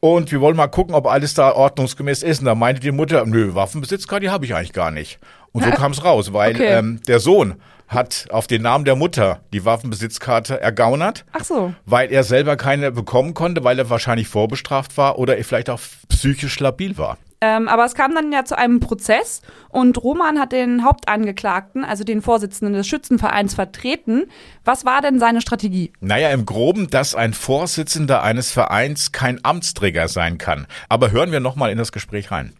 und 0.00 0.30
wir 0.32 0.40
wollen 0.40 0.56
mal 0.56 0.68
gucken, 0.68 0.94
ob 0.94 1.06
alles 1.06 1.34
da 1.34 1.52
ordnungsgemäß 1.52 2.22
ist. 2.22 2.40
Und 2.40 2.46
da 2.46 2.54
meinte 2.54 2.80
die 2.80 2.92
Mutter, 2.92 3.24
nö, 3.26 3.54
Waffenbesitzkarte, 3.54 4.22
die 4.22 4.30
habe 4.30 4.44
ich 4.44 4.54
eigentlich 4.54 4.72
gar 4.72 4.90
nicht. 4.90 5.18
Und 5.52 5.64
so 5.64 5.70
kam 5.72 5.92
es 5.92 6.04
raus, 6.04 6.32
weil 6.32 6.54
okay. 6.54 6.78
ähm, 6.78 7.00
der 7.06 7.20
Sohn 7.20 7.56
hat 7.90 8.26
auf 8.30 8.46
den 8.46 8.62
Namen 8.62 8.84
der 8.84 8.96
Mutter 8.96 9.40
die 9.52 9.64
Waffenbesitzkarte 9.64 10.60
ergaunert. 10.60 11.24
Ach 11.32 11.44
so. 11.44 11.74
Weil 11.84 12.10
er 12.12 12.22
selber 12.22 12.56
keine 12.56 12.92
bekommen 12.92 13.34
konnte, 13.34 13.64
weil 13.64 13.78
er 13.78 13.90
wahrscheinlich 13.90 14.28
vorbestraft 14.28 14.96
war 14.96 15.18
oder 15.18 15.36
er 15.36 15.44
vielleicht 15.44 15.68
auch 15.68 15.80
psychisch 16.08 16.58
labil 16.60 16.96
war. 16.96 17.18
Ähm, 17.42 17.68
aber 17.68 17.86
es 17.86 17.94
kam 17.94 18.14
dann 18.14 18.32
ja 18.32 18.44
zu 18.44 18.56
einem 18.56 18.80
Prozess 18.80 19.40
und 19.70 20.02
Roman 20.02 20.38
hat 20.38 20.52
den 20.52 20.84
Hauptangeklagten, 20.84 21.84
also 21.84 22.04
den 22.04 22.20
Vorsitzenden 22.20 22.74
des 22.74 22.86
Schützenvereins, 22.86 23.54
vertreten. 23.54 24.24
Was 24.64 24.84
war 24.84 25.00
denn 25.00 25.18
seine 25.18 25.40
Strategie? 25.40 25.90
Naja, 26.00 26.30
im 26.30 26.44
Groben, 26.44 26.90
dass 26.90 27.14
ein 27.14 27.32
Vorsitzender 27.32 28.22
eines 28.22 28.52
Vereins 28.52 29.12
kein 29.12 29.42
Amtsträger 29.42 30.08
sein 30.08 30.36
kann. 30.36 30.66
Aber 30.90 31.12
hören 31.12 31.32
wir 31.32 31.40
nochmal 31.40 31.72
in 31.72 31.78
das 31.78 31.92
Gespräch 31.92 32.30
rein. 32.30 32.52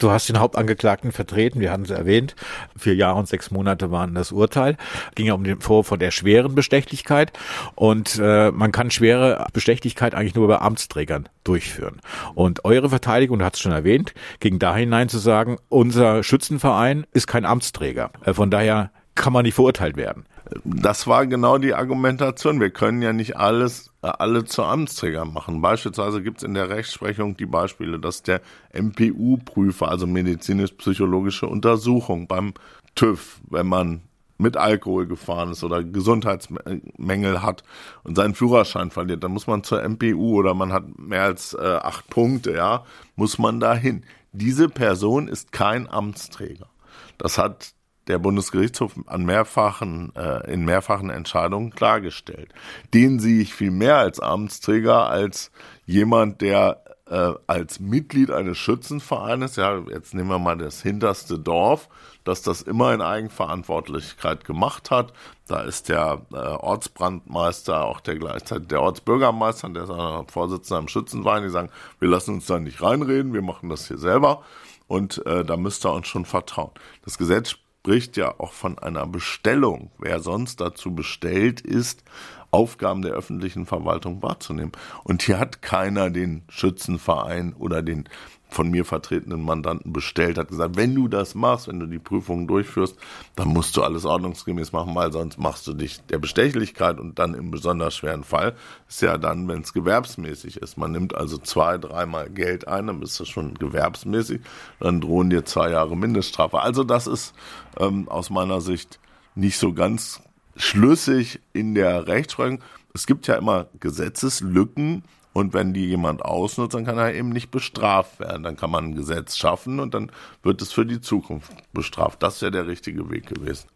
Du 0.00 0.10
hast 0.10 0.30
den 0.30 0.40
Hauptangeklagten 0.40 1.12
vertreten, 1.12 1.60
wir 1.60 1.70
hatten 1.70 1.82
es 1.82 1.90
erwähnt. 1.90 2.34
Vier 2.76 2.94
Jahre 2.94 3.18
und 3.18 3.28
sechs 3.28 3.50
Monate 3.50 3.90
waren 3.90 4.14
das 4.14 4.32
Urteil. 4.32 4.78
Ging 5.14 5.26
ja 5.26 5.34
um 5.34 5.44
den 5.44 5.60
Vorwurf 5.60 5.98
der 5.98 6.10
schweren 6.10 6.54
Bestechlichkeit. 6.54 7.32
Und 7.74 8.18
äh, 8.18 8.50
man 8.50 8.72
kann 8.72 8.90
schwere 8.90 9.46
Bestechlichkeit 9.52 10.14
eigentlich 10.14 10.34
nur 10.34 10.48
bei 10.48 10.58
Amtsträgern 10.58 11.28
durchführen. 11.44 12.00
Und 12.34 12.64
eure 12.64 12.88
Verteidigung, 12.88 13.38
du 13.38 13.44
hast 13.44 13.56
es 13.56 13.60
schon 13.60 13.72
erwähnt, 13.72 14.14
ging 14.40 14.58
da 14.58 14.74
hinein 14.74 15.10
zu 15.10 15.18
sagen, 15.18 15.58
unser 15.68 16.22
Schützenverein 16.22 17.06
ist 17.12 17.26
kein 17.26 17.44
Amtsträger. 17.44 18.10
Äh, 18.24 18.32
von 18.32 18.50
daher 18.50 18.90
kann 19.14 19.34
man 19.34 19.44
nicht 19.44 19.54
verurteilt 19.54 19.98
werden. 19.98 20.24
Das 20.64 21.06
war 21.06 21.26
genau 21.26 21.58
die 21.58 21.74
Argumentation. 21.74 22.60
Wir 22.60 22.70
können 22.70 23.02
ja 23.02 23.12
nicht 23.12 23.36
alles 23.36 23.90
äh, 24.02 24.08
alle 24.08 24.44
zu 24.44 24.62
Amtsträgern 24.62 25.32
machen. 25.32 25.60
Beispielsweise 25.60 26.22
gibt 26.22 26.38
es 26.38 26.42
in 26.44 26.54
der 26.54 26.70
Rechtsprechung 26.70 27.36
die 27.36 27.46
Beispiele, 27.46 27.98
dass 27.98 28.22
der 28.22 28.40
MPU-Prüfer, 28.72 29.88
also 29.88 30.06
medizinisch-psychologische 30.06 31.46
Untersuchung 31.46 32.26
beim 32.26 32.54
TÜV, 32.94 33.40
wenn 33.50 33.66
man 33.66 34.02
mit 34.38 34.56
Alkohol 34.56 35.06
gefahren 35.06 35.50
ist 35.50 35.62
oder 35.62 35.84
Gesundheitsmängel 35.84 37.42
hat 37.42 37.62
und 38.04 38.16
seinen 38.16 38.34
Führerschein 38.34 38.90
verliert, 38.90 39.22
dann 39.22 39.32
muss 39.32 39.46
man 39.46 39.64
zur 39.64 39.86
MPU 39.86 40.38
oder 40.38 40.54
man 40.54 40.72
hat 40.72 40.98
mehr 40.98 41.24
als 41.24 41.52
äh, 41.52 41.60
acht 41.82 42.08
Punkte, 42.08 42.52
ja, 42.52 42.84
muss 43.16 43.38
man 43.38 43.60
dahin. 43.60 44.04
Diese 44.32 44.70
Person 44.70 45.28
ist 45.28 45.52
kein 45.52 45.90
Amtsträger. 45.90 46.70
Das 47.18 47.36
hat 47.36 47.74
der 48.10 48.18
Bundesgerichtshof 48.18 48.92
an 49.06 49.24
mehrfachen, 49.24 50.12
äh, 50.16 50.52
in 50.52 50.64
mehrfachen 50.64 51.10
Entscheidungen 51.10 51.70
klargestellt. 51.70 52.52
Den 52.92 53.20
sehe 53.20 53.40
ich 53.40 53.54
viel 53.54 53.70
mehr 53.70 53.96
als 53.96 54.20
Amtsträger 54.20 55.08
als 55.08 55.50
jemand, 55.86 56.40
der 56.40 56.82
äh, 57.10 57.32
als 57.46 57.80
Mitglied 57.80 58.30
eines 58.30 58.56
Schützenvereines, 58.58 59.56
ja, 59.56 59.78
jetzt 59.90 60.14
nehmen 60.14 60.28
wir 60.28 60.38
mal 60.38 60.56
das 60.56 60.80
hinterste 60.80 61.38
Dorf, 61.38 61.88
dass 62.24 62.42
das 62.42 62.62
immer 62.62 62.94
in 62.94 63.02
Eigenverantwortlichkeit 63.02 64.44
gemacht 64.44 64.90
hat. 64.90 65.12
Da 65.48 65.62
ist 65.62 65.88
der 65.88 66.22
äh, 66.32 66.36
Ortsbrandmeister, 66.36 67.84
auch 67.84 68.00
der 68.00 68.16
gleichzeitig 68.16 68.68
der 68.68 68.82
Ortsbürgermeister, 68.82 69.68
der 69.70 69.84
ist 69.84 69.90
auch 69.90 70.30
Vorsitzender 70.30 70.78
im 70.78 70.88
Schützenverein, 70.88 71.42
die 71.42 71.50
sagen, 71.50 71.70
wir 71.98 72.08
lassen 72.08 72.34
uns 72.34 72.46
da 72.46 72.60
nicht 72.60 72.80
reinreden, 72.80 73.32
wir 73.32 73.42
machen 73.42 73.68
das 73.68 73.88
hier 73.88 73.98
selber. 73.98 74.44
Und 74.86 75.24
äh, 75.26 75.44
da 75.44 75.56
müsst 75.56 75.84
ihr 75.84 75.92
uns 75.92 76.08
schon 76.08 76.24
vertrauen. 76.24 76.72
Das 77.04 77.18
Gesetz 77.18 77.56
spricht 77.90 78.16
ja 78.16 78.38
auch 78.38 78.52
von 78.52 78.78
einer 78.78 79.04
Bestellung. 79.04 79.90
Wer 79.98 80.20
sonst 80.20 80.60
dazu 80.60 80.94
bestellt 80.94 81.60
ist, 81.60 82.04
Aufgaben 82.52 83.02
der 83.02 83.14
öffentlichen 83.14 83.66
Verwaltung 83.66 84.22
wahrzunehmen. 84.22 84.70
Und 85.02 85.22
hier 85.22 85.40
hat 85.40 85.60
keiner 85.60 86.08
den 86.08 86.42
Schützenverein 86.48 87.52
oder 87.52 87.82
den 87.82 88.08
von 88.50 88.70
mir 88.70 88.84
vertretenen 88.84 89.42
Mandanten 89.42 89.92
bestellt, 89.92 90.38
hat 90.38 90.48
gesagt, 90.48 90.76
wenn 90.76 90.94
du 90.94 91.08
das 91.08 91.34
machst, 91.34 91.68
wenn 91.68 91.80
du 91.80 91.86
die 91.86 91.98
Prüfungen 91.98 92.46
durchführst, 92.46 92.96
dann 93.36 93.48
musst 93.48 93.76
du 93.76 93.82
alles 93.82 94.04
ordnungsgemäß 94.04 94.72
machen, 94.72 94.94
weil 94.94 95.12
sonst 95.12 95.38
machst 95.38 95.66
du 95.66 95.72
dich 95.72 96.00
der 96.06 96.18
Bestechlichkeit 96.18 96.98
und 96.98 97.18
dann 97.18 97.34
im 97.34 97.50
besonders 97.50 97.96
schweren 97.96 98.24
Fall 98.24 98.54
ist 98.88 99.02
ja 99.02 99.18
dann, 99.18 99.48
wenn 99.48 99.62
es 99.62 99.72
gewerbsmäßig 99.72 100.56
ist. 100.58 100.76
Man 100.76 100.92
nimmt 100.92 101.14
also 101.14 101.38
zwei, 101.38 101.78
dreimal 101.78 102.28
Geld 102.30 102.68
ein, 102.68 102.88
dann 102.88 103.00
bist 103.00 103.18
du 103.20 103.24
schon 103.24 103.54
gewerbsmäßig, 103.54 104.40
dann 104.80 105.00
drohen 105.00 105.30
dir 105.30 105.44
zwei 105.44 105.70
Jahre 105.70 105.96
Mindeststrafe. 105.96 106.60
Also 106.60 106.84
das 106.84 107.06
ist 107.06 107.34
ähm, 107.78 108.08
aus 108.08 108.30
meiner 108.30 108.60
Sicht 108.60 108.98
nicht 109.34 109.58
so 109.58 109.72
ganz 109.72 110.20
schlüssig 110.56 111.40
in 111.52 111.74
der 111.74 112.06
Rechtsprechung. 112.06 112.60
Es 112.92 113.06
gibt 113.06 113.26
ja 113.26 113.36
immer 113.36 113.68
Gesetzeslücken, 113.78 115.04
und 115.32 115.54
wenn 115.54 115.72
die 115.72 115.86
jemand 115.86 116.24
ausnutzt, 116.24 116.74
dann 116.74 116.84
kann 116.84 116.98
er 116.98 117.14
eben 117.14 117.28
nicht 117.28 117.50
bestraft 117.52 118.18
werden. 118.18 118.42
Dann 118.42 118.56
kann 118.56 118.70
man 118.70 118.86
ein 118.86 118.94
Gesetz 118.96 119.36
schaffen 119.36 119.78
und 119.78 119.94
dann 119.94 120.10
wird 120.42 120.60
es 120.60 120.72
für 120.72 120.84
die 120.84 121.00
Zukunft 121.00 121.52
bestraft. 121.72 122.22
Das 122.22 122.42
wäre 122.42 122.50
der 122.50 122.66
richtige 122.66 123.10
Weg 123.10 123.26
gewesen. 123.26 123.68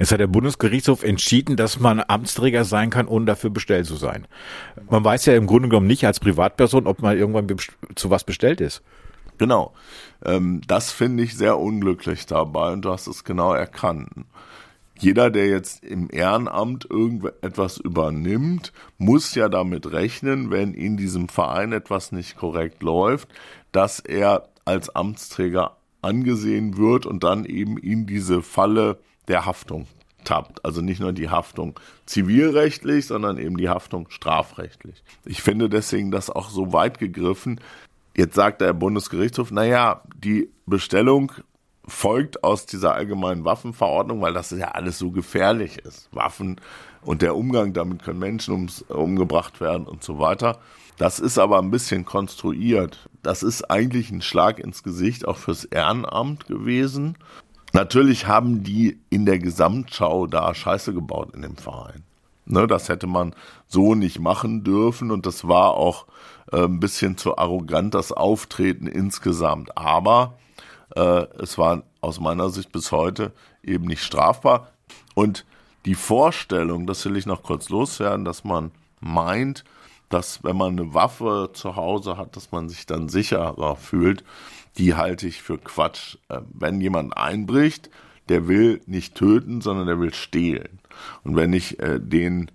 Es 0.00 0.10
hat 0.10 0.18
der 0.18 0.26
Bundesgerichtshof 0.26 1.04
entschieden, 1.04 1.56
dass 1.56 1.78
man 1.78 2.02
Amtsträger 2.06 2.64
sein 2.64 2.90
kann, 2.90 3.06
ohne 3.06 3.26
dafür 3.26 3.50
bestellt 3.50 3.86
zu 3.86 3.94
sein. 3.94 4.26
Man 4.90 5.04
weiß 5.04 5.26
ja 5.26 5.36
im 5.36 5.46
Grunde 5.46 5.68
genommen 5.68 5.86
nicht 5.86 6.04
als 6.04 6.18
Privatperson, 6.18 6.88
ob 6.88 7.00
man 7.00 7.16
irgendwann 7.16 7.46
zu 7.94 8.10
was 8.10 8.24
bestellt 8.24 8.60
ist. 8.60 8.82
Genau. 9.38 9.72
Ähm, 10.24 10.62
das 10.66 10.90
finde 10.90 11.22
ich 11.22 11.36
sehr 11.36 11.58
unglücklich 11.58 12.26
dabei 12.26 12.72
und 12.72 12.82
du 12.82 12.90
hast 12.90 13.06
es 13.06 13.22
genau 13.22 13.52
erkannt 13.52 14.08
jeder, 14.98 15.30
der 15.30 15.46
jetzt 15.48 15.84
im 15.84 16.08
Ehrenamt 16.10 16.86
irgendetwas 16.90 17.78
übernimmt, 17.78 18.72
muss 18.98 19.34
ja 19.34 19.48
damit 19.48 19.90
rechnen, 19.92 20.50
wenn 20.50 20.74
in 20.74 20.96
diesem 20.96 21.28
Verein 21.28 21.72
etwas 21.72 22.12
nicht 22.12 22.36
korrekt 22.36 22.82
läuft, 22.82 23.28
dass 23.72 24.00
er 24.00 24.48
als 24.64 24.94
Amtsträger 24.94 25.76
angesehen 26.02 26.76
wird 26.76 27.06
und 27.06 27.24
dann 27.24 27.44
eben 27.44 27.78
in 27.78 28.06
diese 28.06 28.42
Falle 28.42 28.98
der 29.28 29.46
Haftung 29.46 29.86
tappt. 30.24 30.64
Also 30.64 30.82
nicht 30.82 31.00
nur 31.00 31.12
die 31.12 31.30
Haftung 31.30 31.78
zivilrechtlich, 32.06 33.06
sondern 33.06 33.38
eben 33.38 33.56
die 33.56 33.68
Haftung 33.68 34.10
strafrechtlich. 34.10 35.02
Ich 35.24 35.42
finde 35.42 35.68
deswegen 35.68 36.10
das 36.10 36.30
auch 36.30 36.50
so 36.50 36.72
weit 36.72 36.98
gegriffen. 36.98 37.60
Jetzt 38.16 38.34
sagt 38.34 38.60
der 38.60 38.72
Bundesgerichtshof, 38.72 39.50
naja, 39.50 40.02
die 40.14 40.50
Bestellung 40.66 41.32
folgt 41.88 42.44
aus 42.44 42.66
dieser 42.66 42.94
allgemeinen 42.94 43.44
Waffenverordnung, 43.44 44.20
weil 44.20 44.34
das 44.34 44.50
ja 44.50 44.68
alles 44.68 44.98
so 44.98 45.10
gefährlich 45.10 45.78
ist. 45.78 46.08
Waffen 46.12 46.60
und 47.02 47.22
der 47.22 47.36
Umgang 47.36 47.72
damit 47.72 48.02
können 48.02 48.18
Menschen 48.18 48.54
ums, 48.54 48.82
umgebracht 48.82 49.60
werden 49.60 49.86
und 49.86 50.04
so 50.04 50.18
weiter. 50.18 50.58
Das 50.98 51.20
ist 51.20 51.38
aber 51.38 51.58
ein 51.58 51.70
bisschen 51.70 52.04
konstruiert. 52.04 53.08
Das 53.22 53.42
ist 53.42 53.70
eigentlich 53.70 54.10
ein 54.10 54.22
Schlag 54.22 54.58
ins 54.58 54.82
Gesicht 54.82 55.26
auch 55.26 55.36
fürs 55.36 55.64
Ehrenamt 55.64 56.46
gewesen. 56.46 57.16
Natürlich 57.72 58.26
haben 58.26 58.62
die 58.62 58.98
in 59.10 59.24
der 59.24 59.38
Gesamtschau 59.38 60.26
da 60.26 60.54
Scheiße 60.54 60.92
gebaut 60.92 61.34
in 61.34 61.42
dem 61.42 61.56
Verein. 61.56 62.02
Ne, 62.46 62.66
das 62.66 62.88
hätte 62.88 63.06
man 63.06 63.34
so 63.66 63.94
nicht 63.94 64.18
machen 64.20 64.64
dürfen 64.64 65.10
und 65.10 65.26
das 65.26 65.46
war 65.46 65.74
auch 65.74 66.06
äh, 66.50 66.64
ein 66.64 66.80
bisschen 66.80 67.18
zu 67.18 67.36
arrogant, 67.36 67.94
das 67.94 68.10
Auftreten 68.10 68.86
insgesamt. 68.86 69.76
Aber 69.76 70.38
äh, 70.98 71.26
es 71.40 71.56
war 71.58 71.84
aus 72.00 72.18
meiner 72.18 72.50
Sicht 72.50 72.72
bis 72.72 72.90
heute 72.90 73.32
eben 73.62 73.86
nicht 73.86 74.02
strafbar. 74.02 74.72
Und 75.14 75.44
die 75.84 75.94
Vorstellung, 75.94 76.86
das 76.86 77.04
will 77.04 77.16
ich 77.16 77.26
noch 77.26 77.42
kurz 77.42 77.68
loswerden, 77.68 78.24
dass 78.24 78.44
man 78.44 78.72
meint, 79.00 79.64
dass 80.08 80.42
wenn 80.42 80.56
man 80.56 80.72
eine 80.72 80.94
Waffe 80.94 81.50
zu 81.52 81.76
Hause 81.76 82.16
hat, 82.16 82.34
dass 82.34 82.50
man 82.50 82.68
sich 82.68 82.86
dann 82.86 83.08
sicherer 83.08 83.76
fühlt, 83.76 84.24
die 84.76 84.94
halte 84.94 85.28
ich 85.28 85.40
für 85.40 85.58
Quatsch. 85.58 86.16
Äh, 86.28 86.40
wenn 86.52 86.80
jemand 86.80 87.16
einbricht, 87.16 87.90
der 88.28 88.48
will 88.48 88.80
nicht 88.86 89.14
töten, 89.14 89.60
sondern 89.60 89.86
der 89.86 90.00
will 90.00 90.12
stehlen. 90.12 90.80
Und 91.22 91.36
wenn 91.36 91.52
ich 91.52 91.78
äh, 91.80 92.00
den 92.00 92.50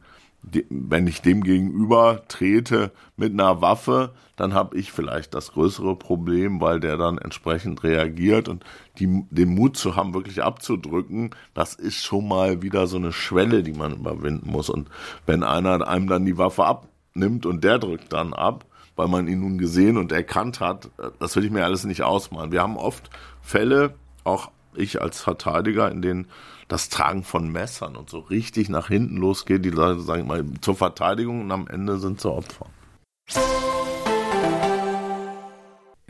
wenn 0.70 1.08
ich 1.08 1.22
dem 1.22 1.44
gegenüber 1.44 2.24
trete 2.28 2.92
mit 3.16 3.34
einer 3.34 3.62
Waffe, 3.62 4.14
dann 4.36 4.54
habe 4.54 4.78
ich 4.78 4.92
vielleicht 4.92 5.34
das 5.34 5.54
größere 5.54 5.96
Problem, 5.96 6.60
weil 6.60 6.80
der 6.80 6.98
dann 6.98 7.18
entsprechend 7.18 7.84
reagiert 7.84 8.50
und 8.50 8.64
die, 9.00 9.26
den 9.30 9.56
Mut 9.56 9.78
zu 9.78 9.96
haben, 9.96 10.14
wirklich 10.14 10.44
abzudrücken, 10.44 11.32
das 11.54 11.76
ist 11.76 12.04
schon 12.04 12.28
mal 12.28 12.62
wieder 12.62 12.88
so 12.88 12.98
eine 12.98 13.14
Schwelle, 13.14 13.64
die 13.64 13.74
man 13.74 13.94
überwinden 13.94 14.50
muss. 14.50 14.70
Und 14.70 14.90
wenn 15.26 15.44
einer 15.44 15.88
einem 15.88 16.08
dann 16.08 16.26
die 16.26 16.38
Waffe 16.38 16.66
ab, 16.66 16.88
nimmt 17.14 17.46
und 17.46 17.64
der 17.64 17.80
drückt 17.80 18.12
dann 18.12 18.34
ab, 18.34 18.66
weil 18.96 19.08
man 19.08 19.28
ihn 19.28 19.40
nun 19.40 19.58
gesehen 19.58 19.98
und 19.98 20.12
erkannt 20.12 20.60
hat, 20.60 20.90
das 21.20 21.36
will 21.36 21.46
ich 21.46 21.52
mir 21.52 21.64
alles 21.64 21.84
nicht 21.84 22.04
ausmalen. 22.04 22.52
Wir 22.52 22.62
haben 22.62 22.78
oft 22.78 23.10
Fälle, 23.42 23.96
auch 24.24 24.52
ich 24.78 25.02
als 25.02 25.22
Verteidiger, 25.22 25.92
in 25.92 26.02
denen 26.02 26.28
das 26.68 26.90
Tragen 26.90 27.24
von 27.24 27.52
Messern 27.52 27.96
und 27.96 28.10
so 28.10 28.20
richtig 28.20 28.70
nach 28.70 28.88
hinten 28.88 29.18
losgeht, 29.18 29.66
die 29.66 29.70
Leute 29.70 30.02
sagen 30.02 30.28
mal 30.28 30.44
zur 30.62 30.76
Verteidigung 30.76 31.42
und 31.42 31.52
am 31.52 31.68
Ende 31.68 32.00
sind 32.00 32.22
sie 32.22 32.32
Opfer. 32.32 32.68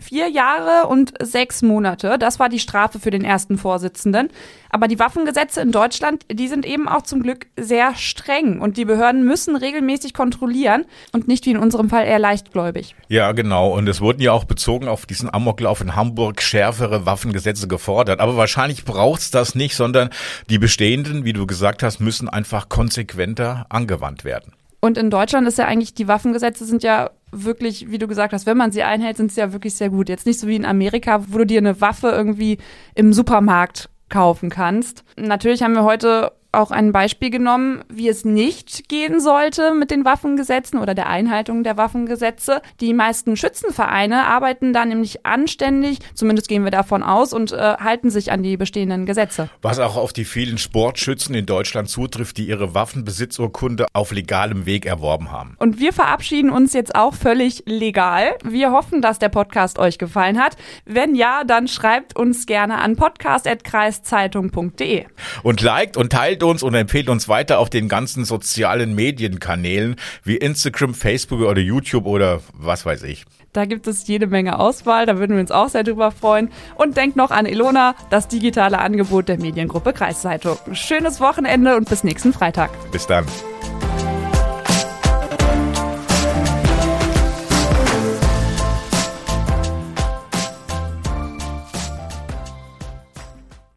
Vier 0.03 0.27
Jahre 0.27 0.87
und 0.87 1.13
sechs 1.21 1.61
Monate, 1.61 2.17
das 2.19 2.37
war 2.37 2.49
die 2.49 2.59
Strafe 2.59 2.99
für 2.99 3.09
den 3.09 3.23
ersten 3.23 3.57
Vorsitzenden. 3.57 4.29
Aber 4.69 4.89
die 4.89 4.99
Waffengesetze 4.99 5.61
in 5.61 5.71
Deutschland, 5.71 6.25
die 6.29 6.49
sind 6.49 6.65
eben 6.65 6.89
auch 6.89 7.03
zum 7.03 7.23
Glück 7.23 7.47
sehr 7.57 7.95
streng 7.95 8.59
und 8.59 8.75
die 8.75 8.83
Behörden 8.83 9.23
müssen 9.23 9.55
regelmäßig 9.55 10.13
kontrollieren 10.13 10.83
und 11.13 11.29
nicht 11.29 11.45
wie 11.45 11.51
in 11.51 11.57
unserem 11.57 11.89
Fall 11.89 12.05
eher 12.05 12.19
leichtgläubig. 12.19 12.95
Ja, 13.07 13.31
genau. 13.31 13.71
Und 13.71 13.87
es 13.87 14.01
wurden 14.01 14.21
ja 14.21 14.33
auch 14.33 14.43
bezogen 14.43 14.89
auf 14.89 15.05
diesen 15.05 15.33
Amoklauf 15.33 15.79
in 15.79 15.95
Hamburg 15.95 16.41
schärfere 16.41 17.05
Waffengesetze 17.05 17.69
gefordert. 17.69 18.19
Aber 18.19 18.35
wahrscheinlich 18.35 18.83
braucht's 18.83 19.31
das 19.31 19.55
nicht, 19.55 19.77
sondern 19.77 20.09
die 20.49 20.59
bestehenden, 20.59 21.23
wie 21.23 21.31
du 21.31 21.47
gesagt 21.47 21.81
hast, 21.81 22.01
müssen 22.01 22.27
einfach 22.27 22.67
konsequenter 22.67 23.67
angewandt 23.69 24.25
werden. 24.25 24.51
Und 24.81 24.97
in 24.97 25.09
Deutschland 25.09 25.47
ist 25.47 25.57
ja 25.57 25.65
eigentlich, 25.65 25.93
die 25.93 26.09
Waffengesetze 26.09 26.65
sind 26.65 26.83
ja 26.83 27.11
wirklich, 27.33 27.91
wie 27.91 27.97
du 27.97 28.07
gesagt 28.07 28.33
hast, 28.33 28.45
wenn 28.45 28.57
man 28.57 28.71
sie 28.71 28.83
einhält, 28.83 29.17
sind 29.17 29.31
sie 29.31 29.41
ja 29.41 29.53
wirklich 29.53 29.73
sehr 29.73 29.89
gut. 29.89 30.09
Jetzt 30.09 30.25
nicht 30.25 30.39
so 30.39 30.47
wie 30.47 30.55
in 30.55 30.65
Amerika, 30.65 31.23
wo 31.27 31.39
du 31.39 31.45
dir 31.45 31.59
eine 31.59 31.81
Waffe 31.81 32.09
irgendwie 32.09 32.57
im 32.95 33.13
Supermarkt 33.13 33.89
kaufen 34.09 34.49
kannst. 34.49 35.03
Natürlich 35.17 35.63
haben 35.63 35.73
wir 35.73 35.83
heute 35.83 36.31
auch 36.53 36.71
ein 36.71 36.91
Beispiel 36.91 37.29
genommen, 37.29 37.83
wie 37.89 38.07
es 38.07 38.25
nicht 38.25 38.87
gehen 38.87 39.19
sollte 39.19 39.73
mit 39.73 39.91
den 39.91 40.05
Waffengesetzen 40.05 40.79
oder 40.79 40.93
der 40.93 41.07
Einhaltung 41.07 41.63
der 41.63 41.77
Waffengesetze. 41.77 42.61
Die 42.79 42.93
meisten 42.93 43.35
Schützenvereine 43.35 44.27
arbeiten 44.27 44.73
da 44.73 44.85
nämlich 44.85 45.25
anständig, 45.25 45.97
zumindest 46.13 46.47
gehen 46.47 46.63
wir 46.63 46.71
davon 46.71 47.01
aus, 47.01 47.33
und 47.33 47.51
äh, 47.51 47.57
halten 47.57 48.11
sich 48.11 48.31
an 48.31 48.43
die 48.43 48.57
bestehenden 48.57 49.05
Gesetze. 49.05 49.49
Was 49.61 49.79
auch 49.79 49.97
auf 49.97 50.13
die 50.13 50.25
vielen 50.25 50.59
Sportschützen 50.59 51.33
in 51.33 51.45
Deutschland 51.45 51.89
zutrifft, 51.89 52.37
die 52.37 52.47
ihre 52.47 52.75
Waffenbesitzurkunde 52.75 53.87
auf 53.93 54.11
legalem 54.11 54.65
Weg 54.65 54.85
erworben 54.85 55.31
haben. 55.31 55.55
Und 55.59 55.79
wir 55.79 55.93
verabschieden 55.93 56.51
uns 56.51 56.73
jetzt 56.73 56.95
auch 56.95 57.13
völlig 57.15 57.63
legal. 57.65 58.35
Wir 58.43 58.71
hoffen, 58.71 59.01
dass 59.01 59.19
der 59.19 59.29
Podcast 59.29 59.79
euch 59.79 59.97
gefallen 59.97 60.37
hat. 60.39 60.57
Wenn 60.85 61.15
ja, 61.15 61.43
dann 61.43 61.67
schreibt 61.67 62.15
uns 62.15 62.45
gerne 62.45 62.77
an 62.79 62.95
podcast.kreiszeitung.de. 62.95 65.05
Und 65.41 65.61
liked 65.61 65.97
und 65.97 66.11
teilt 66.11 66.42
uns 66.45 66.63
und 66.63 66.73
empfehlt 66.73 67.10
uns 67.10 67.27
weiter 67.27 67.60
auf 67.60 67.69
den 67.69 67.88
ganzen 67.88 68.25
sozialen 68.25 68.95
Medienkanälen 68.95 69.95
wie 70.23 70.38
Instagram, 70.38 70.93
Facebook 70.93 71.41
oder 71.41 71.62
YouTube 71.62 72.06
oder 72.06 72.41
was 72.53 72.86
weiß 72.86 73.03
ich. 73.03 73.25
Da 73.53 73.65
gibt 73.65 73.86
es 73.88 74.08
jede 74.08 74.25
Menge 74.25 74.58
Auswahl, 74.58 75.06
da 75.06 75.19
würden 75.19 75.36
wir 75.36 75.41
uns 75.41 75.51
auch 75.51 75.69
sehr 75.69 75.84
drüber 75.84 76.12
freuen. 76.12 76.49
Und 76.75 76.97
denkt 76.97 77.15
noch 77.15 77.29
an 77.29 77.45
Ilona, 77.45 77.95
das 78.10 78.27
digitale 78.27 78.79
Angebot 78.79 79.29
der 79.29 79.39
Mediengruppe 79.39 79.93
Kreiszeitung. 79.93 80.58
Schönes 80.73 81.21
Wochenende 81.21 81.75
und 81.77 81.88
bis 81.88 82.03
nächsten 82.03 82.34
Freitag. 82.34 82.71
Bis 82.91 83.06
dann. 83.06 83.25